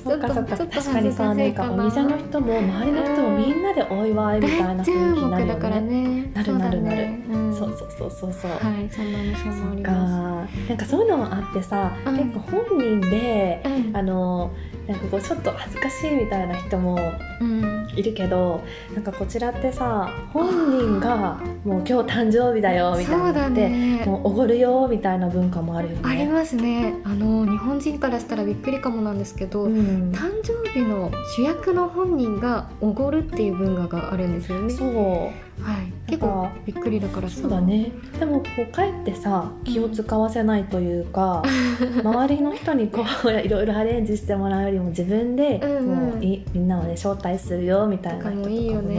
[0.04, 0.28] そっか。
[0.34, 5.80] そっか確かにさなんかお店の人も周りの人もみんなでお祝いみたいな中雰囲気になるよね。
[5.80, 6.30] ね。
[6.34, 7.08] なるなるなる。
[7.56, 8.50] そうそうそうそうそうそう。
[8.50, 9.74] はいそんなお店もあそっか。
[9.74, 12.16] りまなんかそういうのもあってさうん。
[12.18, 14.50] 結構本人であの
[14.86, 16.96] なんかこうちょっと恥ずかしいみたいな人も
[17.40, 17.76] うん。
[17.96, 18.62] いるけど
[18.94, 24.04] なんかこちらってさ本人が もう今日誕生日だよみたいなって、ね。
[24.06, 26.00] もうおごるよみたいな文化もあるよね。
[26.04, 26.94] ありますね。
[27.04, 34.70] あの日本人からしたらびっくりかもなんですけど、うん、誕生日の主役の本人がおごるっていう文化があるんですよね。
[34.70, 37.90] そうはい、結構びっくりだからそうだね。
[38.18, 41.42] でもこうかえってさ気を使わせないというか、
[42.02, 45.86] 周りの人にこういろいろアレンジしてもらうよりも自分でうんうん。
[45.86, 48.94] もういみんなをね招待するよみたいなか人とかももいいよね。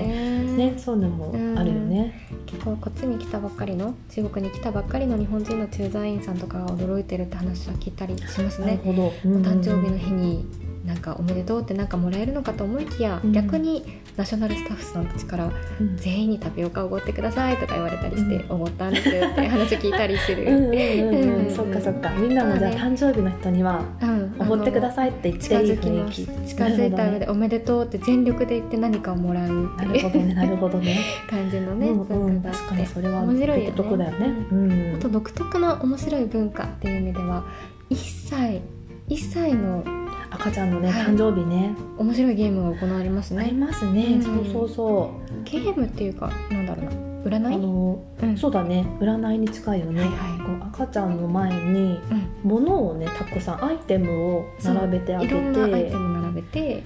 [0.58, 2.28] ねねそういうのもあるよね。
[2.46, 8.68] 結構こっちに来たばっかりの中国に来たばっかりの日本人の駐在員さんとかが驚いてるって話は聞いたりしますね。
[8.68, 10.46] なるほど、お誕生日の日に
[10.88, 13.34] なんかおめでとうってなんかもらえるのかと思いきや、うん。
[13.34, 15.98] 逆にナショナルスタッフさんたちからうん。
[15.98, 21.46] 全員にタピオカおごってくださいとか言われたりして、うおごったんですって話聞いたりする、うんうんうんうん。
[21.46, 21.54] うん。
[21.54, 22.10] そっかそっか。
[22.12, 24.36] みんなもじゃあ誕生日の人にはうん。
[24.40, 26.48] おごってくだいさいって言って近いいづきの雰囲気。
[26.48, 29.76] 近づいた上で「おめでとう」って全力で言って何かをもらう。
[29.78, 30.34] なるほどね。
[30.34, 31.00] なるほどね。
[31.30, 32.08] 感じのね、うんうん。
[32.08, 32.54] 文化が。
[32.54, 33.74] あって確かにそれは面白いよね。
[33.76, 34.28] 独特だよね。
[34.52, 34.96] うん。
[34.96, 37.44] あと独特な面白い文化っていう意味では
[37.90, 38.62] 1歳
[39.10, 39.84] 1歳の
[40.30, 41.06] 赤ちゃんのねはい。
[41.06, 41.76] 誕生日ね。
[41.98, 44.04] 面白いゲームが行われますありねますね。
[44.06, 44.22] うん。
[44.22, 45.12] そうそうそ
[45.46, 46.92] ゲームっていうかなんだろうな。
[46.92, 46.94] う
[47.28, 47.56] 占い？
[47.56, 48.38] あのうん。
[48.38, 48.86] そうだね。
[49.00, 50.02] 占いに近いよね。
[50.02, 50.40] はいはい。
[50.40, 52.28] こう赤ちゃんの前にうん。
[52.44, 55.34] 物をねたくさんアイテムを並べてあげて。
[55.36, 56.84] いろんなアイテム並べて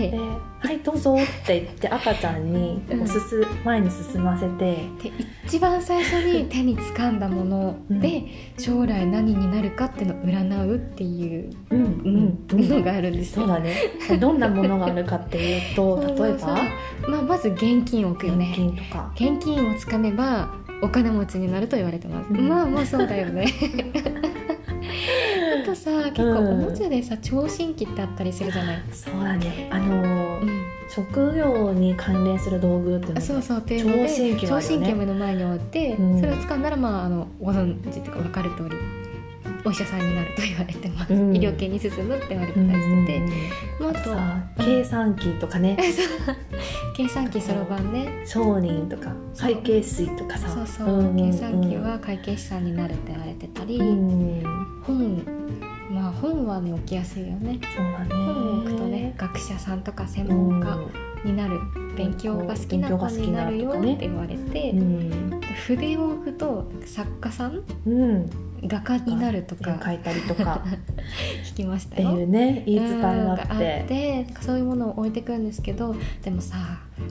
[0.00, 0.18] ででで
[0.60, 3.02] 「はいどうぞ」って言って赤ちゃんに うん。
[3.02, 4.56] おすす、前に進ませて。
[4.64, 5.12] で
[5.46, 8.24] 一番最初に 手に掴んだもので、
[8.58, 12.68] 将来何になるかっていうのを占うっていう、うんうんうん。
[12.68, 13.46] のがあるんですよ。
[13.46, 13.74] そうだね。
[14.20, 16.58] どんなものがあるかっていうと 例えば？
[17.08, 19.12] まあ、まず現金を置くよ現ね金とか。
[19.14, 20.48] 現金をつかめば
[20.82, 22.48] お金持ちになると言われてます、うん。
[22.48, 23.46] まあまあそうだよね。
[24.24, 24.35] あ
[25.66, 29.68] とさ結構おもちゃでさ聴診器ってあったりするじゃない、そうだね。
[29.72, 36.20] あのーうん、職業に関連する道具っていうのがそうそうっていうので聴診器目の前に置いて、うん。
[36.20, 38.76] それを使うならまああのご存知とか分かる通り
[39.66, 41.36] お医者さんになると言われてます、うん。
[41.36, 42.70] 医療系に進むって言われてうん。
[42.70, 43.28] たりしてて、うん
[43.80, 45.76] まあ、あとはさ計算機とかね。
[46.96, 48.22] 計算機そろばんね。
[48.24, 50.48] 商人とか会計士とかさ。
[50.48, 54.42] そうそう、計算機は会計士さんになるって言われてたり、うん。
[54.84, 55.22] 本
[55.90, 57.58] まあ本はね置きやすいよね。
[57.76, 58.06] そうだね。
[58.10, 60.78] 本を置くとね学者さんとか専門家
[61.24, 61.58] になる、
[61.96, 68.30] 勉強が好きな子になるよって言われて、うん筆を置くと作家さんうん
[68.68, 70.62] 画家になると絵か描いたりとか。
[71.44, 72.10] 聞きましったてよ。
[72.12, 73.82] いうね言い伝えがあって。
[73.84, 76.56] ってそういうものを置いてくるんですけどでもさ、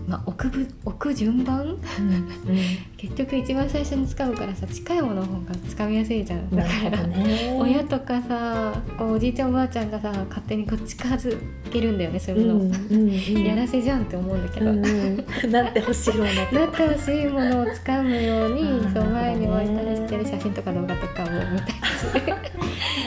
[0.08, 1.62] まあ、置くぶ置く順番？
[1.66, 1.78] うん
[2.98, 6.40] 結局一番最初に使うからさ近いものの方が掴みやすいじゃん。
[6.40, 7.56] うんだから、ね。
[7.60, 11.38] 親とかさこうおじいちゃんおばあちゃんがさ勝手にこう近づ
[11.72, 12.60] けるんだよねそういうもの。
[12.60, 13.12] を、うんうんうん。
[13.46, 15.26] やらせじゃんって思うんだけど、うんうん。
[15.52, 22.22] なってほしいようになってほしいものを掴むようにそう前に置いたりしてる写真とか動画とかを見たりする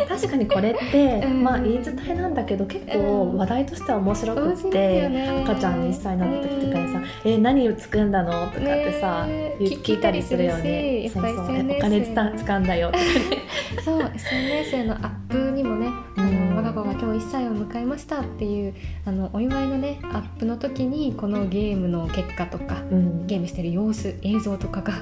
[0.09, 1.43] 確かにこれって、うん。
[1.43, 5.43] まあ言い伝えなんだけど結構話題としては面白くって、よね。
[5.45, 11.11] 赤ちゃんに1歳になった時とかにさ「え何を作んだの?」とかってさ、ね言聞いたりするよね。
[11.13, 11.33] そうそう。
[11.35, 13.11] お金つた掴んだよとかね。
[13.85, 18.75] そう SNS へのアップにもね、我が子が今日1歳を迎えましたっていう
[19.05, 23.27] あのお祝いのねアップの時にこのゲームの結果とかうん。
[23.27, 24.95] ゲームしてる様子映像とかが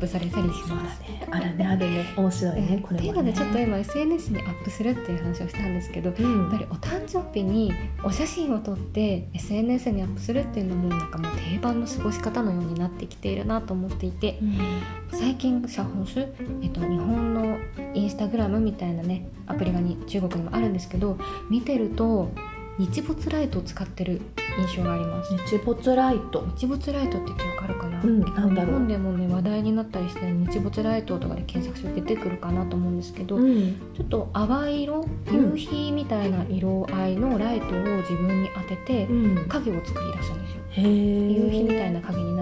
[0.00, 1.00] プされたりします。
[1.02, 1.26] ね。
[1.30, 2.98] あるねあるね面白いねこれは、ね。
[2.98, 14.38] っていうのでちょっと今 SNS にアップするっていう話をしたんですけどやうんっぱりお誕生日にお写真を撮って SNS にアップするっていうのもなんかもう定番の過ごし方のようになってきているなと思っていて
[15.12, 16.20] 最近シャホンス、
[16.62, 17.58] えっと、日本の
[17.94, 22.30] インスタグラムみたいなねアプリがに中国にもあるんですけど見てると
[22.80, 24.22] 日没ライトを使ってる
[24.58, 26.46] 印象があります日没ライト。
[26.56, 33.74] 日没ライトって言ってわかるかな、うんなんだろう日本でもね話題になったりして日没ライトとかで検索すると出てくるかなと思うんですけど、ん。
[33.94, 39.48] ちょっと淡い色うん夕日みたいな色合いのライトを自分に当ててうん。
[39.48, 40.60] 影を作り出すんですよ。
[40.82, 42.36] 夕日みたいな影に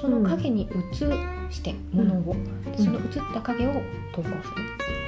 [0.00, 2.36] その影に映してものを、
[2.70, 3.72] でその映った影を
[4.12, 4.32] 投稿す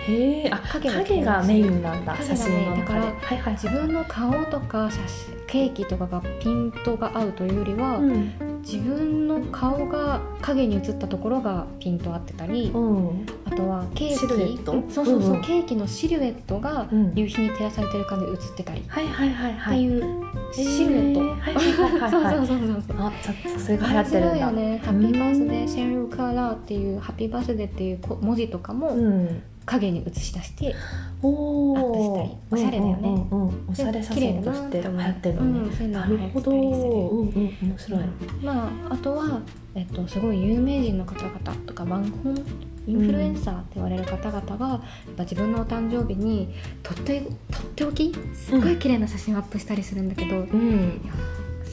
[0.09, 0.50] る、へえ。
[0.50, 2.81] あ影がメインなんだ写真の中で。
[2.81, 8.49] だからはいはい自分の顔とか写真ケーキとかがピントが合うというよりは、うん。
[8.70, 13.26] 自分の顔が影に映ったところがピント合ってたり、うん。
[13.44, 14.72] あとはケーキシルエット？
[14.72, 15.42] うんそうそうそう、うんうん。
[15.42, 17.12] ケーキのシルエットがうん。
[17.16, 19.76] 夕日に照らされてる感じで映ってたり、はいはいはいっはい。
[19.78, 21.28] ていうシルエット、へー。
[21.40, 22.11] はいはいはいはいはい。
[22.11, 24.38] そうそうそうそうあ、さそれが流行ってるんだ。
[24.38, 24.83] よね。
[24.85, 29.42] ハッピーバースデーシェンルーカーラーっていうハッピーバースデーっていうこ文字とかもうん。
[29.66, 30.75] 影に映し出して、
[31.23, 32.99] おアップしたりおしゃれだよね。
[33.03, 35.61] うんうんうんおしゃれ写真として流行ってるのね。
[35.61, 36.40] うん、そういうのなが流行ってる。
[36.40, 36.51] ほど。
[36.51, 37.68] たりするうんうん。
[37.68, 38.01] 面白い。
[38.42, 39.42] まああとは、
[39.75, 42.44] えっと、すごい有名人の方々とかワンホン
[42.87, 44.81] インフルエンサーって言われる方々が、やっ
[45.16, 51.01] ぱ自分のお誕生日にとってとっておきすっごい綺麗な写真をアップしたりするんだけど、うん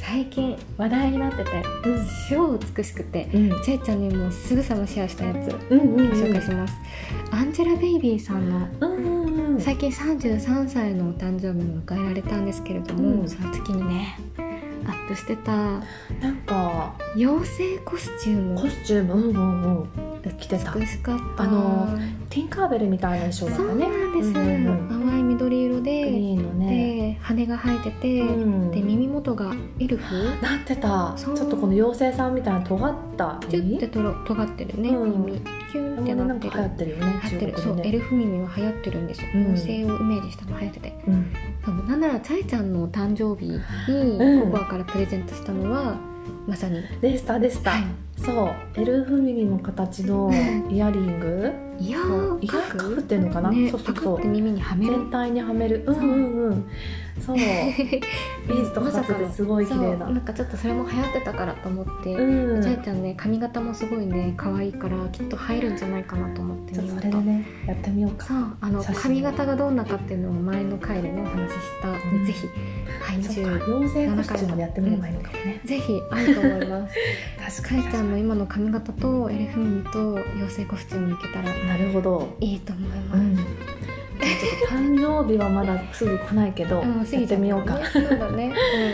[0.10, 1.52] 最近話題になってて
[1.84, 2.08] うん。
[2.30, 3.62] 超美しくてうん。
[3.62, 6.74] ちゃいちゃんにもすぐさまシェアしたやつ紹介します、
[7.32, 13.28] アンジェラ・ベイビーさんの最近33歳のお誕生日を迎えられたんですけれども、うん。
[13.30, 14.18] その時にね
[14.88, 15.52] アップしてた。
[15.52, 18.62] なんか妖精コスチューム。
[18.62, 19.14] コスチューム？
[19.14, 19.90] うんうんうん。
[20.38, 20.74] 着てた。
[20.74, 21.44] 美しかった。
[21.44, 21.88] あの
[22.30, 23.88] ティンカーベルみたいな衣装だそうったね。
[23.88, 25.10] なんです、うんうんうん。
[25.10, 27.18] 淡い緑色グでリーンのね。
[27.18, 28.72] で羽が生えてて、うん。
[28.72, 31.14] で耳元がエルフなってた。
[31.16, 31.40] ちそう。
[31.40, 35.26] ょっとこの妖精さんみたいな尖ったキュッとろ尖ってるね、うん。
[35.26, 36.50] 耳キュンってななってる。
[36.50, 37.52] んか流行ってるよね流行ってる。
[37.54, 37.58] ね。
[37.58, 39.42] そうエルフ耳は流行ってるんですよ、うん。
[39.46, 40.94] 妖精をイメージしたの流行ってて。
[41.08, 41.34] うん。
[41.66, 44.52] そうなんならチャイちゃんのお誕生日にうん。
[44.52, 45.98] ココアからプレゼントしたのは、
[46.48, 47.72] まさに、でしたでした。
[47.72, 47.84] はい、
[48.18, 50.32] そうエルフ耳の形の
[50.70, 51.54] イヤリング？
[51.80, 54.28] イヤーカフっフていうのかな、ねそうそうそう。
[54.28, 54.94] 耳にはめる？
[54.94, 55.84] 全体にはめる。
[55.86, 56.66] うんうんうん。
[57.20, 57.36] そう。
[57.36, 62.64] ビーズとかかけてすごい綺麗ななんかちょっとそれも流行ってたからと思って、うん。
[62.64, 68.26] ちゃいちゃんね髪型もすごいね可愛いからきっと入るんじゃないかなと思ってそうれでねやってみようか。
[68.26, 72.26] そうあの髪型がどんなかっていうのを前の回でねお話ししたので、うん。
[72.26, 72.48] ぜひ
[73.00, 76.96] はいそっか20妖精コスチュームでやってみればいいのかもね、ぜひあると思います。
[77.62, 83.36] 確かいちゃんの今の髪型とエルフ耳と妖精コスチュームいけたらなるほどいいと思います、うん。
[84.68, 88.54] 誕生日はまだすぐ来ないけど、うん、やってみようか、そうだね。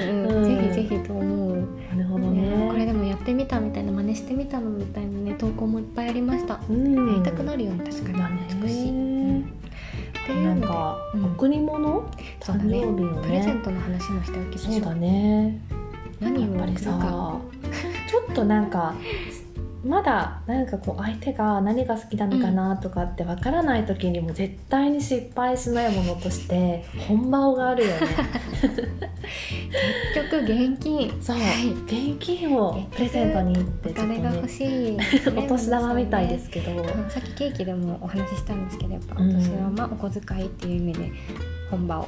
[0.10, 0.44] うんうん、うん。
[0.44, 1.68] ぜひぜひと思う。
[1.96, 2.68] なるほどね。
[2.70, 6.60] これねでもやってみたみたいな真似してみたのみたいなね投稿もいっぱいありました。
[6.70, 7.08] うん。
[7.10, 8.62] やりたくなるように確かに。
[8.62, 8.90] 美しい。
[8.90, 9.56] うん。
[10.56, 11.26] んか、うん。
[11.26, 12.12] 贈り物？
[12.54, 12.82] うだね。
[12.82, 14.74] 生日をプレゼンねトの話もしておきましょう。
[14.74, 15.60] そうだね。
[16.20, 16.78] 何をやっぱり。
[16.78, 16.92] さ
[18.14, 18.94] ちょっとなんか
[19.84, 27.98] まだなんかこう相手が何が好きなのかなとかってわからない時にも絶対に失敗しないものとして本場があるよね
[30.14, 31.22] 結局現金。
[31.22, 31.72] そう、はい。
[31.86, 34.98] 現金をプレゼントにっておちょっと金が欲ねしい。
[35.38, 39.34] お年玉みたいですけど、あのさっきケーキでもお話ししたんですけどやっぱおうん。
[39.34, 41.12] 年玉、お小遣いっていう意味で
[41.72, 42.08] 本場を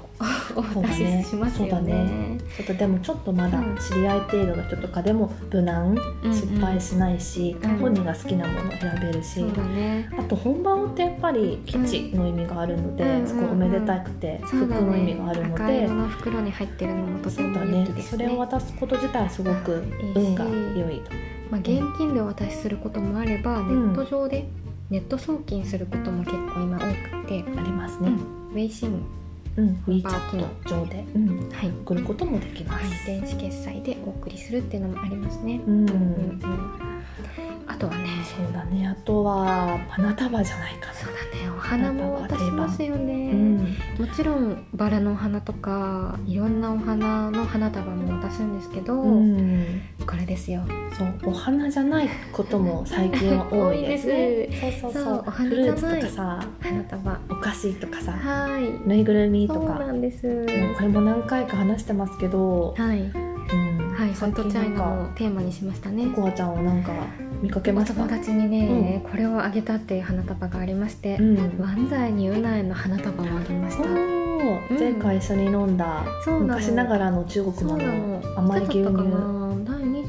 [0.55, 1.25] お渡しそうだね。
[1.27, 1.93] しますそうだよね。
[1.93, 2.37] ね。
[2.57, 3.77] ちょっとでもちょっとまだうん。
[3.77, 5.89] 知り合い程度の人とかでも無難、
[6.23, 6.33] うんうん。
[6.33, 7.77] 失敗しないし、うん。
[7.77, 9.43] 本人が好きなものを選べるし。
[10.17, 15.63] あと本番ってやっぱり基地の意味があるので、うんすごいおめでたくて、服の意味があるので。
[15.63, 17.85] 赤色、の袋に入ってるのもとてもだね。
[17.87, 18.01] ね。
[18.01, 21.01] それを渡すこと自体すごくいいし運が良い
[21.49, 23.93] まあ現金でお渡しすることもあれば、ネん。
[23.93, 24.47] ット上で
[24.89, 26.81] ネット送金することも結構今多
[27.21, 28.09] くて、ありますね。
[28.51, 29.03] ウェイシン
[29.57, 33.05] うん、本場 WeChat 上で、うん、はい、送ることもできまはい、す。
[33.05, 35.61] 電子決済でお送りするっていうのもありますね。
[35.65, 36.41] うん、うんうん
[37.67, 38.87] あとはね、そうだね。
[38.87, 43.31] あとは花束じゃないかそうだね、お花も渡しますよね。
[43.31, 43.31] な。
[43.31, 50.61] うん、もちろんバラのお花とかいろんなお花の花束も渡すんですけど、うん、これですよ。
[50.97, 54.49] そうお花じゃないことも 最近は多いですね。
[54.81, 57.19] そうそうそうお花フルーツとかさ、花束。
[57.29, 58.87] お菓子とかさ、はい。
[58.87, 59.79] ぬいぐるみとそうか。
[59.79, 60.45] なんです。
[60.75, 63.24] これも何回か話してますけど、はい。
[64.15, 66.07] うんはい、ホ最ットチャイナ近なんかのテーマにしましたね。
[66.07, 66.91] コアちゃんをなんか
[67.41, 67.93] 見かけおました？
[67.95, 71.59] 友達にね、これをあげたっていう花束がありまして、うん。
[71.59, 73.83] ワンザイにウナイの花束をあげました。
[74.79, 78.21] 前回一緒に飲んだ昔ながらの中国の。
[78.35, 78.91] 甘い牛乳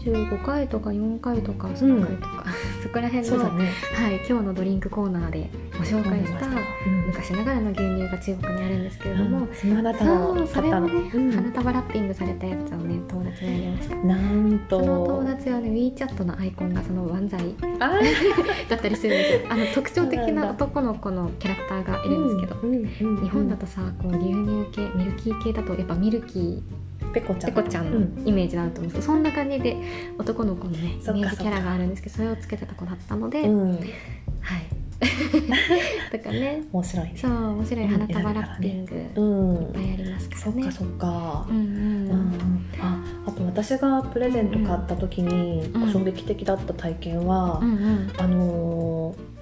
[0.06, 2.44] いつだったかな第25回とか4回とか3回とか、
[2.82, 3.70] そこら辺の、ね。
[3.94, 7.06] はい、今日のドリンクコーナーでご紹介したうん。
[7.06, 11.32] 昔ながらの牛乳が中国にあるんですけれども、その花束をそうそれをね、うん。
[11.32, 13.96] 花束ラッピングされたやつをね友達にあげました。
[13.96, 17.54] なんとその友達はね WeChat のアイコンがそのワンザイ。
[17.80, 17.98] あ
[18.68, 19.48] だったりするんですよ。
[19.50, 22.70] あの特徴的な男の子のキャラクターがいるんですけど、うん。
[22.70, 23.16] うん。
[23.16, 23.22] うん。
[23.22, 26.62] 日本だとさこう牛乳系ミルキー系だとやっぱミルキ
[27.16, 27.50] ペコちゃん。
[27.50, 28.84] ーペコちゃんのイメージだなと思う。
[28.84, 29.76] んですけど、そんな感じで
[30.18, 33.70] 男の子のねイメージキャラがあるんですけどそれをつけてた子だったので、うん。
[33.70, 33.82] はい。
[36.10, 36.62] とかね。
[36.72, 37.12] 面白いね。
[37.16, 39.62] そう面白い花束ラッピング、うん。
[39.62, 40.62] いっぱいありますからね。
[40.62, 41.46] そっかそっか。
[41.48, 41.64] うんうん。
[42.10, 42.70] うん。
[42.80, 45.92] ああと私がプレゼント買った時にうん。
[45.92, 48.12] 衝撃的だった体験は、うんうん。
[48.18, 49.35] あのー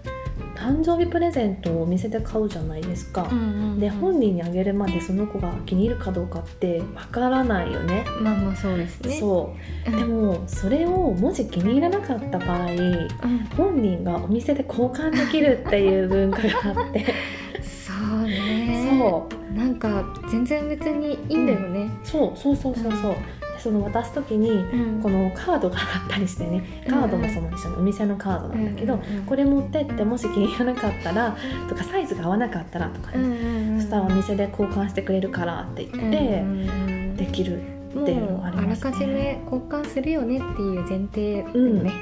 [0.57, 3.81] 誕生日プレゼントをお店で買うじゃないですか、うんうんうん。
[3.81, 8.05] で本人にあげるまでその子が気に入るかどうかってわからないよね。
[8.20, 9.18] まあまあそうですね。
[9.18, 9.55] そ
[9.87, 9.90] う。
[9.90, 9.97] うん。
[9.97, 13.09] でもそれをもし気に入らなかった場合うん。
[13.57, 17.14] 本人がお店で交換できるっていう文化があって。
[17.62, 18.99] そうね。
[18.99, 19.44] そう。
[19.55, 23.12] なんか全然別にいいんだよね、そうそうそうそうそう。
[23.12, 23.18] で
[23.64, 25.03] その渡す時にうん。
[25.03, 31.37] このカードがあったりしてねカードもその一緒にお店のカードなんだけど、これ持ってってもし気に入らなかったら
[31.68, 38.90] とかサイズが合わなかったらとかね、そしたらお店で交換してくれるからって言って、できるっていうのがありあらますね。
[38.92, 41.92] かじめ交換するよねっていう前提でもね、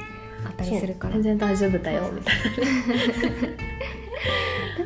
[0.46, 1.14] あったりするから。
[1.14, 3.56] 全然大丈夫だよみたいなん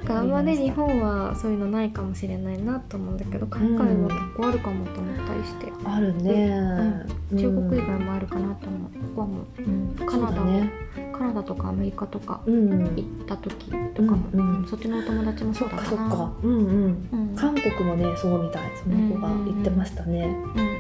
[0.06, 7.38] かあんまり日本はそういうのないかもしれないなと思うんだけど海外は結構あるかもと思ったりして、なあるね、うん。
[7.38, 8.90] 中国以外もあるかなと思う。
[8.90, 10.06] ここはもううん。
[10.06, 10.70] カナダそうだね。
[11.12, 12.70] カナダとかアメリカとかうん。
[12.96, 14.66] 行った時とかも、うんうん。
[14.66, 16.10] そっちのお友達もそうだそっったな。
[16.10, 16.32] かそっか。
[16.42, 17.08] うんうん。
[17.12, 17.36] うん。
[17.36, 18.70] 韓国もねそうみたい。
[18.82, 20.36] その子が言ってましたね。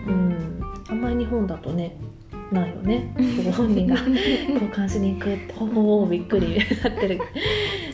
[0.06, 0.28] うんううん。
[0.30, 0.62] ん。
[0.88, 1.96] あんまり日本だとね
[2.52, 3.12] ないよね。
[3.44, 6.58] ご本人が交換しに行くってほほほびっくり。
[6.84, 7.20] なってる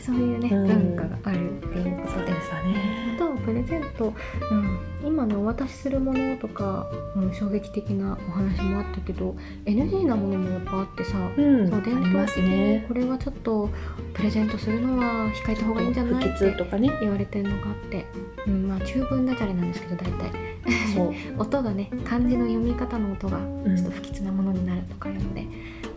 [0.05, 0.67] そういうね、うん。
[0.67, 3.15] 文化があるっていうことでしたね。
[3.15, 4.03] あとプレゼント。
[4.03, 4.13] と、
[4.51, 11.69] うん、今ねお渡しするものとか、うん、衝撃的なお話もあったけど NG なものもやっぱあってさ、うん。
[11.69, 12.85] そう伝あります統的にね。
[12.87, 13.69] これはちょっと
[14.13, 16.91] プレゼントするのは控えた方がいいんじゃない不って吉とかね。
[16.99, 18.05] 言われてるのがあって、
[18.47, 20.31] うん、まあ中文ダジャレなんですけど大体。
[20.93, 23.75] そう、 音がね漢字の読み方の音がうん。
[23.75, 25.47] ちょっと不吉なものになるとかいうので、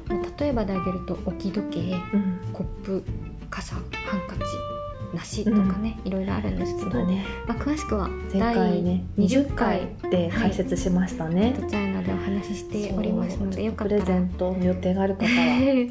[0.09, 3.03] まあ例えばであげると置き時計うん、コップ
[3.57, 3.85] 傘ハン
[4.29, 4.43] カチ
[5.15, 7.25] 梨とかね、いろいろあるんですけど、ね。
[7.47, 14.03] まあ、詳しくは前回ね第20回で解説しましたね、第チャイナでお話ししておりますのでよかったら。
[14.03, 15.29] プレゼントの予定がある方は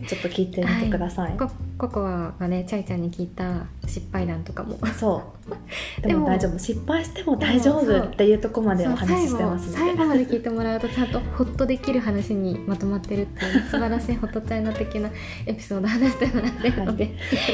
[0.07, 4.77] ちょっと聞いてみてください、コココアがねチャイちゃんに聞いた失敗談とかも。
[4.97, 6.01] そう。
[6.01, 6.57] で でもも大丈夫。
[6.57, 15.09] 失敗しても大丈夫っていうところまでお話ししてますので最後まで聞いてもらうとちゃんとホッとできる話にまとまってるっていう 素晴らしいホットチャイナ的な
[15.45, 17.05] エピソードを話してもらってるので、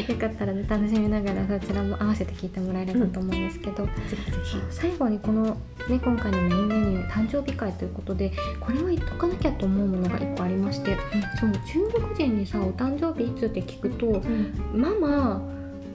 [0.07, 4.57] よかったらね楽しみながらそちらも合わせて聞いてもらえればと思うんですけど、ぜひぜひ。
[4.69, 5.55] 最後にこの、ね、
[5.89, 10.95] 今回のメインメニュー誕生日会ということでこれは言っとかなきゃと思うものが1個ありまして、
[11.39, 14.10] そう中国人にさお誕生日いつって聞くと
[14.73, 15.41] ママ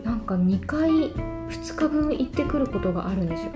[0.05, 3.53] なんか2回2日分行ってくることがあるんですよ。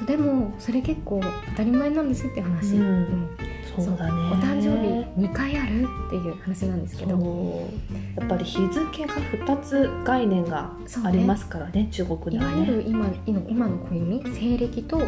[0.00, 1.20] うん、でもそれ結構
[1.50, 3.28] 当たり前なんですって話、うん。
[3.76, 4.12] そうだね。
[4.32, 7.68] お誕生日2回あるっていう話なんですけど。
[8.16, 10.72] やっぱり日付が2つ概念が
[11.04, 12.66] ありますからね中国いわではね。
[12.68, 15.00] ゆる今今今の暦西暦と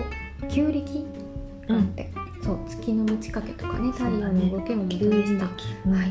[0.48, 1.04] 旧暦
[1.68, 2.12] があって、
[2.42, 5.90] そう月の満ち欠けとかね太陽の動きを元に旧した、暦。
[5.90, 6.10] はい、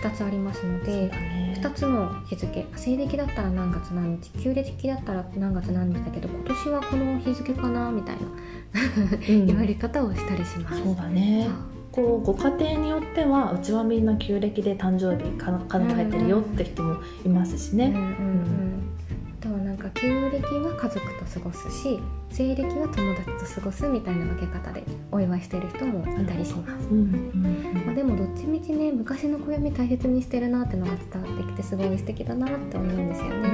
[0.00, 1.60] 2つありますのでだね。
[1.60, 8.22] 2つの日付西暦だったら何月何日旧暦だったら何月何日だけど今年はこの日付かなみたいな
[9.28, 9.46] うん。
[9.46, 10.82] 言われ方をしたりします。
[10.82, 11.48] そうだね。
[11.90, 18.87] こうご家庭によってはうちはみんな旧暦で誕生日か考えてるよって人もいますしね、うんうんうんあ
[19.40, 26.88] とはなんか旧暦は家族と過ごすし西暦は友達と過ごすみたいな分け方でお祝いしてる人もいたりします。
[26.88, 33.48] うんうんまあ、でもどっちみちね昔の暦大切にしてるなってのが伝わってきてすごい素敵だなって思うんですよね。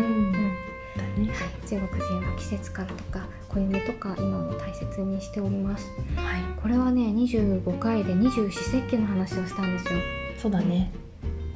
[1.16, 5.88] うんはい、中国人は季節感とか暦とか今も大切にしております。
[6.16, 6.60] はい。
[6.60, 9.98] これはね25回で二十四節気の話をしたんですよ。
[10.38, 11.03] そうだね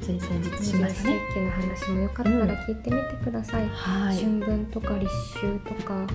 [0.01, 1.19] つい先日しましたね。
[1.33, 4.17] 気の話もよかったら聞いてみてください、はい。
[4.17, 6.07] 春分とか立秋とか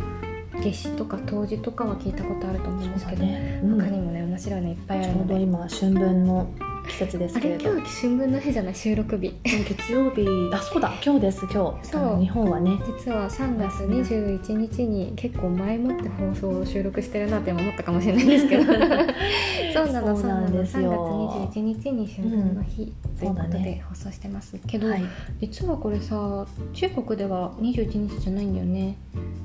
[0.62, 3.60] 夏至とか冬至とかは聞いたことあると思うんですけど、ね。
[3.62, 3.78] うん。
[3.80, 6.48] 他にもね面白いのいっぱいあちょうどるので今春分の
[6.88, 8.74] 季節ですあれけれど今日春分の日じゃない？
[8.74, 9.34] 収録日。
[9.44, 10.26] 月曜日。
[10.52, 11.86] あそうだ今日です今日。
[11.88, 12.20] そう。
[12.20, 12.78] 日本はね。
[12.86, 18.64] 実は3月21日に結構前もって放送を収録してるなって今思ったかもしれないんですけど。
[19.74, 25.02] そうなのそうなのなんです3よ月21日に春分の日ということで放送してますけど、はい。
[25.40, 28.96] 実はこれさ中国では21日じゃないんだよね。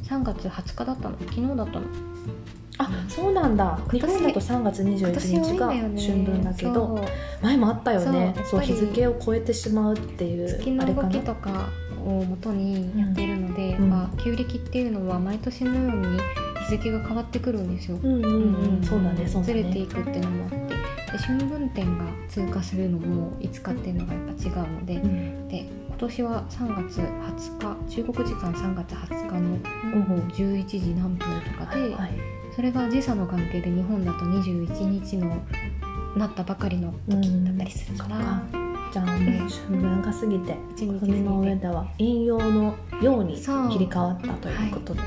[0.04, 1.18] 3月20日だったの？
[1.20, 1.86] 昨日だったの？
[2.80, 3.78] あそうなんだ。
[3.92, 7.44] 日本だと3月今年21日が春分だけどそう。
[7.44, 8.34] 前もあったよね。
[8.46, 11.68] そう日付を超えてしまうっていう月の動きとか
[12.06, 13.90] を元にやっているので、うん。
[13.90, 16.20] まあ、旧暦っていうのは毎年のように
[16.70, 18.00] 日付が変わってくるんですよ。
[18.02, 18.84] うんうんうん。
[18.84, 20.58] そうだねそうだずれていねくっていうのもあって。
[21.12, 25.48] で春分点が通過するのもいつかっていうのがやっぱ違うので,、うん。
[25.50, 35.42] で今年は3月20日中国時間3月20日の午後11時何分とかで、はいはいそれが時差の関係で日本だと21日の
[36.18, 38.44] なったばかりの時だったりするから、
[38.92, 45.00] じゃあもう春分が過ぎて一日過国の上では陰陽のように切り替わったということで、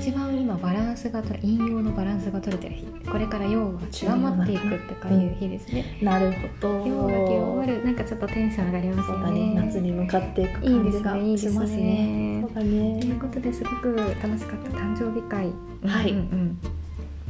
[0.00, 2.86] 一番今バランスが取れ陰陽のバランスが取れてる日。
[2.86, 5.98] これから陽が極まっていくってかいう日ですね。
[6.00, 6.86] なるほど。
[6.86, 9.32] 陽が極まるなんかちょっとテンション上がりますよね。
[9.32, 9.54] ね。
[9.54, 12.40] 夏に向かっていくいいです感じがねいいですしますねね。
[12.40, 13.00] そうだね。
[13.02, 15.52] ということですごく楽しかった誕生日会、
[15.86, 16.12] はい。
[16.12, 16.58] うんうんうん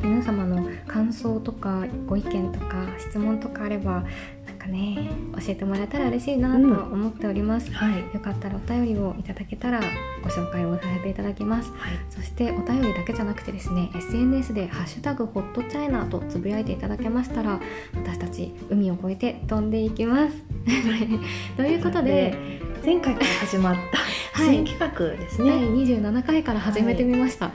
[0.02, 4.04] 皆様の感想とかご意見とか質問とかあれば
[4.44, 8.14] なんかね教えてもらえたら嬉しいなと思っております、はい。
[8.14, 9.80] よかったらお便りをいただけたら
[10.22, 11.70] ご紹介をさせていただきます。
[11.72, 11.92] はい。
[12.10, 17.60] そしてお便りだけじゃなくてですね SNS で「ハッシュタグホットチャイナ」とつぶやいていただけましたら
[17.94, 20.44] 私たち海を越えて飛んでいきます。
[21.56, 23.98] ということで前回から始まった
[24.40, 24.54] はい。
[24.54, 27.54] 新企画です第ね、27回から始めてみました、ハ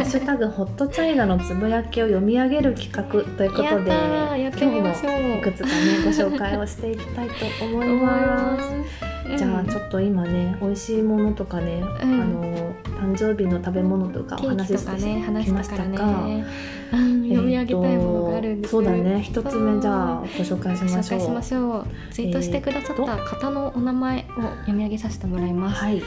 [0.00, 3.02] ッシュタグホットチャイナのつぶやきを読み上げる企画
[3.36, 5.12] ということでやってみましょう。
[5.12, 8.68] 今日もいくつかねご紹介をしていきたいと思いまます。
[9.30, 12.20] すじゃあちょっと今ね美味しいものとかね、うん。
[12.20, 15.00] あの誕生日の食べ物とかお話しして
[15.44, 16.46] きましたたが、ね、うん
[17.28, 18.72] 読み上げたいものがあるんです。
[18.72, 19.20] そうだね。
[19.22, 21.18] 一つ目じゃあご紹介しごましょう。
[21.18, 21.86] 紹介しましょう。
[22.10, 26.02] ツイートしてくださった方のお名前を読み上げさせてもらいます、はい、はい、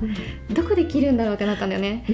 [0.51, 2.05] どこで切るんだろうってなったんだよね。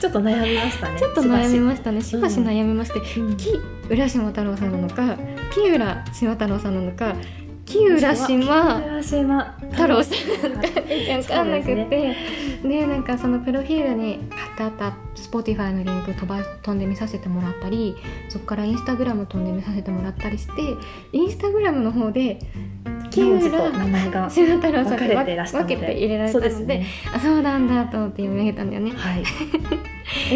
[0.00, 0.98] ちょっと悩みましたね。
[0.98, 2.00] ちょっと悩みまましたね。
[2.00, 3.60] しばし悩みまして、す木
[3.90, 5.16] 浦島太郎さんなのか
[5.52, 7.14] 木浦島太郎さんなのか
[7.68, 10.52] 木浦島太郎さん。
[10.52, 12.16] なんか分かんなくて。
[12.62, 17.94] で,、なんかそのプロフィールに貼ってあった Spotify のリンク飛ば飛んで見させてもらったり
[18.30, 20.52] そこからインスタグラム飛んで見させてもらったりして
[21.12, 22.40] インスタグラムの方で
[23.10, 28.90] 木浦名前が島太郎さんって分けて入れられたそうのでですねあそうなんだと思って読み上げたんだよね。
[28.90, 29.22] はい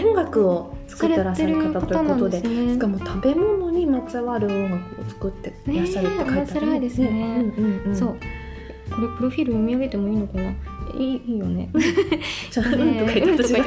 [0.05, 2.75] 音楽を作ってらっしゃる方ということでね。
[2.75, 6.45] しかも食べ物にまつわる音楽を作っていらっしゃるって書いてあるね。
[6.45, 7.09] え面白いですね。
[7.09, 8.17] うんうんうん、そう。
[8.95, 10.53] これプロフィール読み上げてもいいのかな？
[10.95, 11.71] いいいいよね。
[12.51, 13.65] ちょっとねとか言ってちゃん。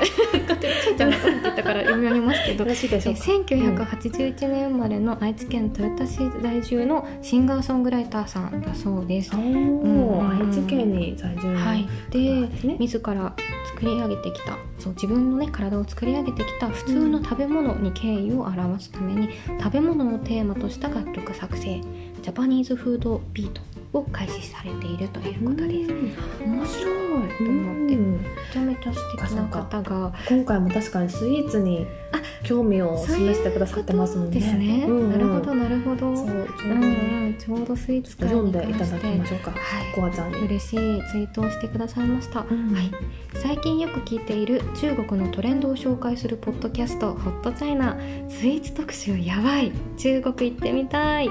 [0.98, 2.64] ちゃんがうんって言ったから読み上げますけど。
[2.64, 9.32] よろしいでしょうか？1981年生まれの愛知県豊田市在住のシンガーソングライターさんだそうです。
[9.36, 12.20] おうんー愛知県に在住のはい、で、
[12.68, 12.78] ね。
[12.78, 13.34] 自ら
[13.66, 19.30] 作り上げてきたそう自分のね体を作り上げてきた普通の食べ物に敬意を表すために、
[19.60, 23.62] 食べ物をテーマとした楽曲作成ジャパニーズフードビート
[23.94, 26.44] を開始されているということです。
[26.44, 27.06] 面白い。
[27.38, 34.40] と思って、めうんちゃめちゃ素敵な方が今回も確かにスイーツにあ興味を示してくださってますもんね。
[34.40, 35.12] ですね、うんうん。
[35.12, 36.16] なるほどなるほど。
[36.16, 39.52] そうちょううどんね、うん、ちょうどスイーツ会読んにでいただ関してきましょうか。
[39.52, 39.60] はい。
[39.96, 40.38] コアちゃんに。
[40.46, 40.78] 嬉しい
[41.12, 42.74] ツイートをしてくださいました、うん。
[42.74, 42.92] はい、
[43.34, 47.98] 最近よく聞いている中国のトレンドを紹介するポッドキャスト「ホットチャイナ」
[48.30, 49.72] スイーツ特集やばい。
[49.98, 51.30] 中国行ってみたい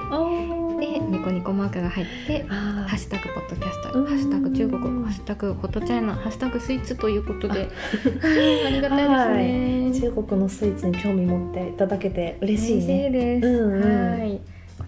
[0.92, 7.68] でニコニコマークが入ってあハッシュタグポッドキャスト、うんハッシュタグ中国、ハッシュタグホットチャイナ、ハッシュタグスイーツということで、
[8.66, 9.00] あ りがた
[9.40, 9.44] い
[9.88, 10.10] ですね。
[10.12, 13.08] 中国のスイーツに興味持っていただけて嬉しい嬉しね。
[13.08, 13.46] いです。
[13.48, 14.40] うんうんはい。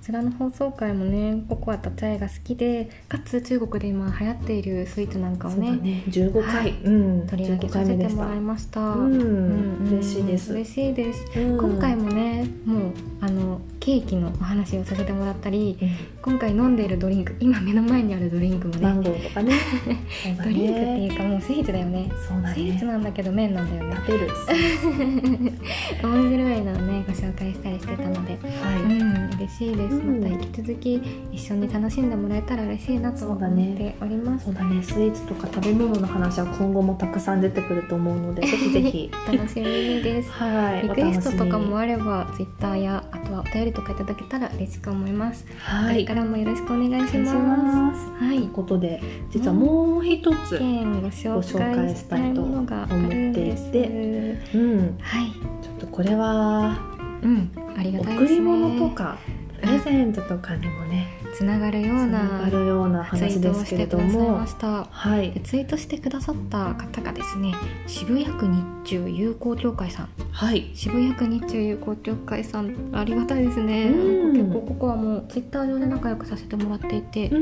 [0.06, 6.04] こちらの放送回もね、ココアとチャイが好きで、かつ中国で今流行っているスイーツなんかをね、ね。
[6.06, 8.38] 15回、はいうん、15取り上げさせてもらい。
[8.38, 8.80] ました。
[8.80, 11.24] うんうん嬉しいです嬉しいです。
[11.36, 15.88] うん今回もね、もうあのケーキのお話をさせてもらったり、うん
[16.26, 19.54] 今回飲んでいるドリンク、今目の前にあるドリンクもね、マンゴーとかね。
[20.42, 21.06] ドリンクってね。
[21.06, 22.10] いうかもうスイーツだよね。
[22.28, 22.92] そうだスイーツね。
[22.92, 23.96] なんだけど麺なんだよね。
[24.06, 24.28] 食べる。
[26.02, 28.92] 面白いのをねご紹介したりしてたので、うはい。
[28.92, 29.95] ん嬉しいです。
[29.98, 30.94] うんまた引き続き
[31.32, 34.46] 一緒に楽しんでもらえたら嬉しいなと思っております。
[34.46, 34.82] そうだね。
[34.82, 39.10] スイーツとか食べ物の話は今後もたくさん出てくると思うので、 ぜひぜひ。
[39.26, 39.64] 楽しみ
[40.02, 40.30] です。
[40.38, 40.82] はい。
[40.82, 45.46] リクエストとかもああればツイッターやあとはお便りとかいただけたら嬉しく思います。
[45.58, 45.94] はい。
[45.94, 48.24] これからもよろしくお願いします。
[48.24, 48.48] はいという。
[48.50, 53.64] ことで、実はもう一つ、件ご紹介したいものがあるんです。
[53.64, 55.30] ご紹介したうん、はい。
[55.62, 56.78] ちょっとこれは
[57.22, 57.50] うん。
[57.76, 58.36] ありがたい贈ですね。
[58.36, 59.18] り物とか
[59.60, 64.04] プレゼントとかにもね、つながるようつなながるような話ですけれども。
[64.06, 64.84] ださいま、した。
[64.90, 65.32] はい。
[65.32, 67.54] で、ツイートしてくださった方がですね
[67.86, 70.08] 渋谷区日中友好協会さん。
[70.32, 72.74] はい、渋谷区日中友好協会さん。
[72.92, 74.32] ありがたいですね、うん。
[74.32, 77.34] 結構ここはもうツイッター上で仲良くさせてもらっていて、あ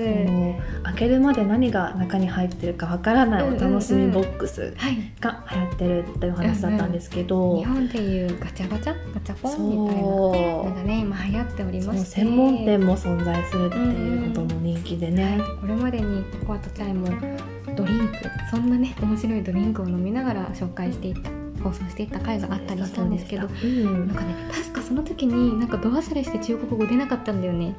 [0.82, 5.12] 開けるまで何が中に入ってるかわからないお楽しみボックスはい。
[5.20, 12.22] が流行ってるっていう話だったんですけど、日本でいうガチャガチャガチャポンみたいなそのがね今流行っておりまして。
[12.22, 17.06] 専門店も存在するっていうことも人気でね、これまでにココアとチャイも
[17.76, 18.14] ドリンク
[18.50, 21.30] そんなね面白いドリンクを飲みながら紹介していった
[21.62, 24.08] 放送していった回があったりしたんですけどうん。
[24.08, 27.76] なんかね確かその時になんかド忘れして中国語出なかったんだよね。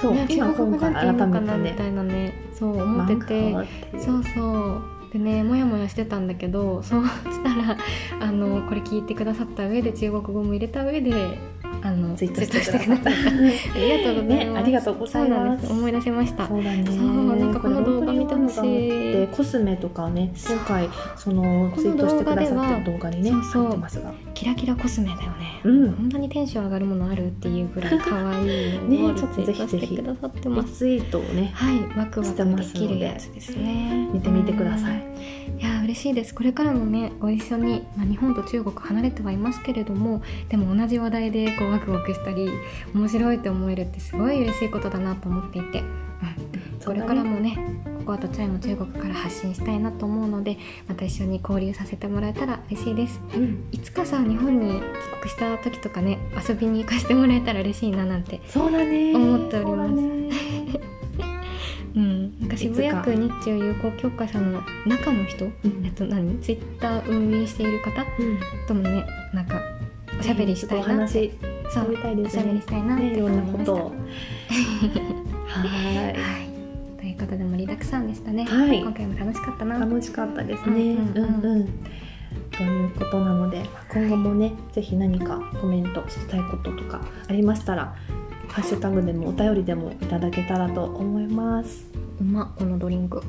[0.00, 2.32] そう、中国語なんていうのかなみたいなね。
[2.52, 3.52] そう思ってて。
[3.98, 4.98] そうそう。
[5.12, 7.78] でねモヤモヤしてたんだけどそうしたら
[8.20, 11.38] あのこれ聞いてくださった上で中国語も入れた上で
[11.82, 13.10] あのツイートしてくださった。
[13.10, 13.14] あ
[13.78, 14.58] りがとうございます、ね。
[14.58, 15.72] ありがとうございます。
[15.72, 16.48] 思い出しました。
[16.48, 16.82] そうだね。
[16.82, 19.28] なんかこの動画見てほしい。
[19.28, 23.78] コスメとかね今回そのツイートしてくださってる動画にねそうそう。
[23.78, 24.12] ますが。
[24.34, 25.92] キラキラコスメだよね、うん。
[25.92, 29.96] こんなにテンション上がるものあるっていうぐらい可愛い ねちょっとぜひぜひ。
[29.96, 30.72] くださってリます。
[30.74, 33.40] ツイートをねはいワクワクできるやつで。
[33.40, 34.08] すね。
[34.12, 34.92] 見てみてください。
[34.92, 36.34] うんいや嬉しいです。
[36.34, 42.48] これからもねご一緒に、まあ、日本と中国離れてはいますけれどもでも同じ話題でこうワクワクしたり
[42.94, 47.58] 面白いって思えるってすごい嬉しいことだなと思っていて、うん、これからもね
[47.98, 50.56] ココアとチャイも中国から発信したいなと思うので
[50.86, 53.20] また一緒に交流させてもらえたら嬉しいです。
[53.34, 53.68] うん。
[53.72, 54.80] いつかさ日本に帰
[55.20, 59.14] 国した時とかね遊びに行かせてもらえたら嬉しいななんてそうだね。
[59.14, 59.92] 思っております。
[61.96, 62.38] うん。
[62.40, 65.52] なんか渋谷区日中友好協会さんの中の人うん。
[65.84, 66.38] えっと何？
[66.40, 68.38] ツイッター運営している方うん。
[68.66, 69.04] ともね
[69.34, 69.60] なんか
[70.18, 71.32] おしゃべりしたいおな話し
[71.70, 73.84] そうみたいですおしゃべりねしたいなってねいろんな思いました、こと。
[73.84, 73.92] を
[75.48, 76.98] ははい。
[76.98, 78.80] ということで盛りだくさんでしたね、はい。
[78.80, 79.78] 今回も楽しかったな。
[79.78, 80.94] 楽しかったですね。
[80.94, 81.24] うんうん。
[81.24, 81.68] うんうん。
[82.50, 87.94] ということなので今後もねぜひ何かコメントしたいこととかありましたら
[88.48, 91.86] ハッシュタグでもお便りでもいただけたらと思います。
[92.20, 93.22] うまこのドリンク、ん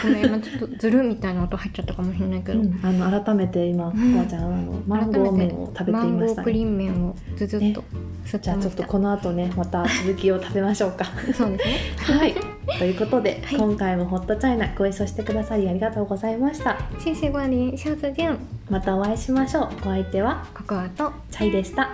[0.00, 6.42] ごめん今ちょっとズルみたいな音入っちゃったかもしれないけど、うん、あの改めて今、んコアちゃんあのマンゴー麺を食べていましたね。
[6.42, 7.82] ークリーム麺をずずっと
[8.24, 11.04] じゃあちょっとこの後ねまた続きを食べましょうか。
[11.04, 12.34] そうですねはい。
[12.78, 16.78] ということで、はい今回もホットチャイナご一緒してくださりありがとうございました。
[17.00, 18.38] 谢谢光临下次见
[18.70, 19.68] またお会いしましょう。
[19.80, 21.90] お相手はココアとチャイでした。